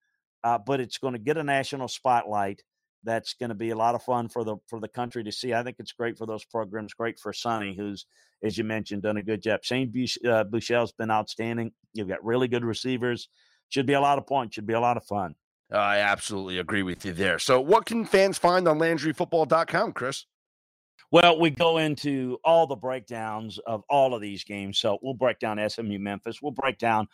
[0.46, 2.62] uh, but it's going to get a national spotlight.
[3.04, 5.54] That's going to be a lot of fun for the for the country to see.
[5.54, 6.94] I think it's great for those programs.
[6.94, 8.06] Great for Sonny, who's
[8.44, 9.64] as you mentioned done a good job.
[9.64, 9.90] Shane
[10.28, 11.72] uh, Buechele's been outstanding.
[11.94, 13.28] You've got really good receivers.
[13.70, 14.56] Should be a lot of points.
[14.56, 15.36] Should be a lot of fun.
[15.72, 17.40] I absolutely agree with you there.
[17.40, 20.26] So, what can fans find on LandryFootball.com, Chris?
[21.12, 24.80] Well, we go into all the breakdowns of all of these games.
[24.80, 26.42] So we'll break down SMU Memphis.
[26.42, 27.08] We'll break down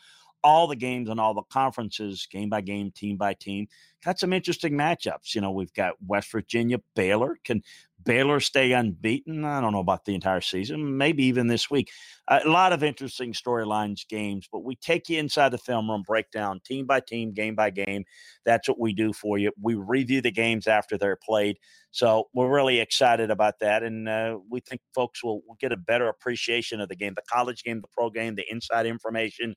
[0.43, 3.67] all the games and all the conferences, game by game, team by team.
[4.03, 5.35] Got some interesting matchups.
[5.35, 7.37] You know, we've got West Virginia, Baylor.
[7.43, 7.61] Can
[8.03, 9.45] Baylor stay unbeaten?
[9.45, 11.91] I don't know about the entire season, maybe even this week.
[12.27, 16.31] A lot of interesting storylines, games, but we take you inside the film room, break
[16.31, 18.05] down team by team, game by game.
[18.43, 19.51] That's what we do for you.
[19.61, 21.57] We review the games after they're played.
[21.91, 23.83] So we're really excited about that.
[23.83, 27.21] And uh, we think folks will, will get a better appreciation of the game, the
[27.31, 29.55] college game, the pro game, the inside information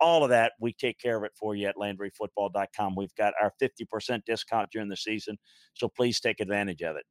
[0.00, 2.94] all of that, we take care of it for you at LandryFootball.com.
[2.96, 5.38] We've got our 50% discount during the season,
[5.74, 7.04] so please take advantage of it.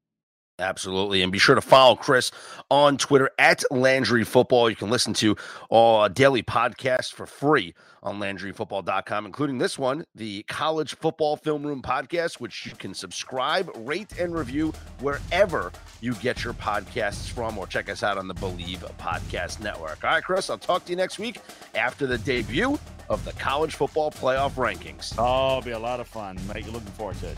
[0.60, 1.24] Absolutely.
[1.24, 2.32] And be sure to follow Chris
[2.70, 4.70] on Twitter at Landry Football.
[4.70, 5.36] You can listen to
[5.70, 7.74] all uh, daily podcasts for free
[8.04, 13.72] on LandryFootball.com, including this one, the College Football Film Room Podcast, which you can subscribe,
[13.78, 18.34] rate, and review wherever you get your podcasts from, or check us out on the
[18.36, 20.04] Believe Podcast Network.
[20.04, 21.40] All right, Chris, I'll talk to you next week
[21.74, 22.78] after the debut
[23.10, 25.16] of the College Football Playoff Rankings.
[25.18, 26.66] Oh, it'll be a lot of fun, mate.
[26.66, 27.38] You're looking forward to it.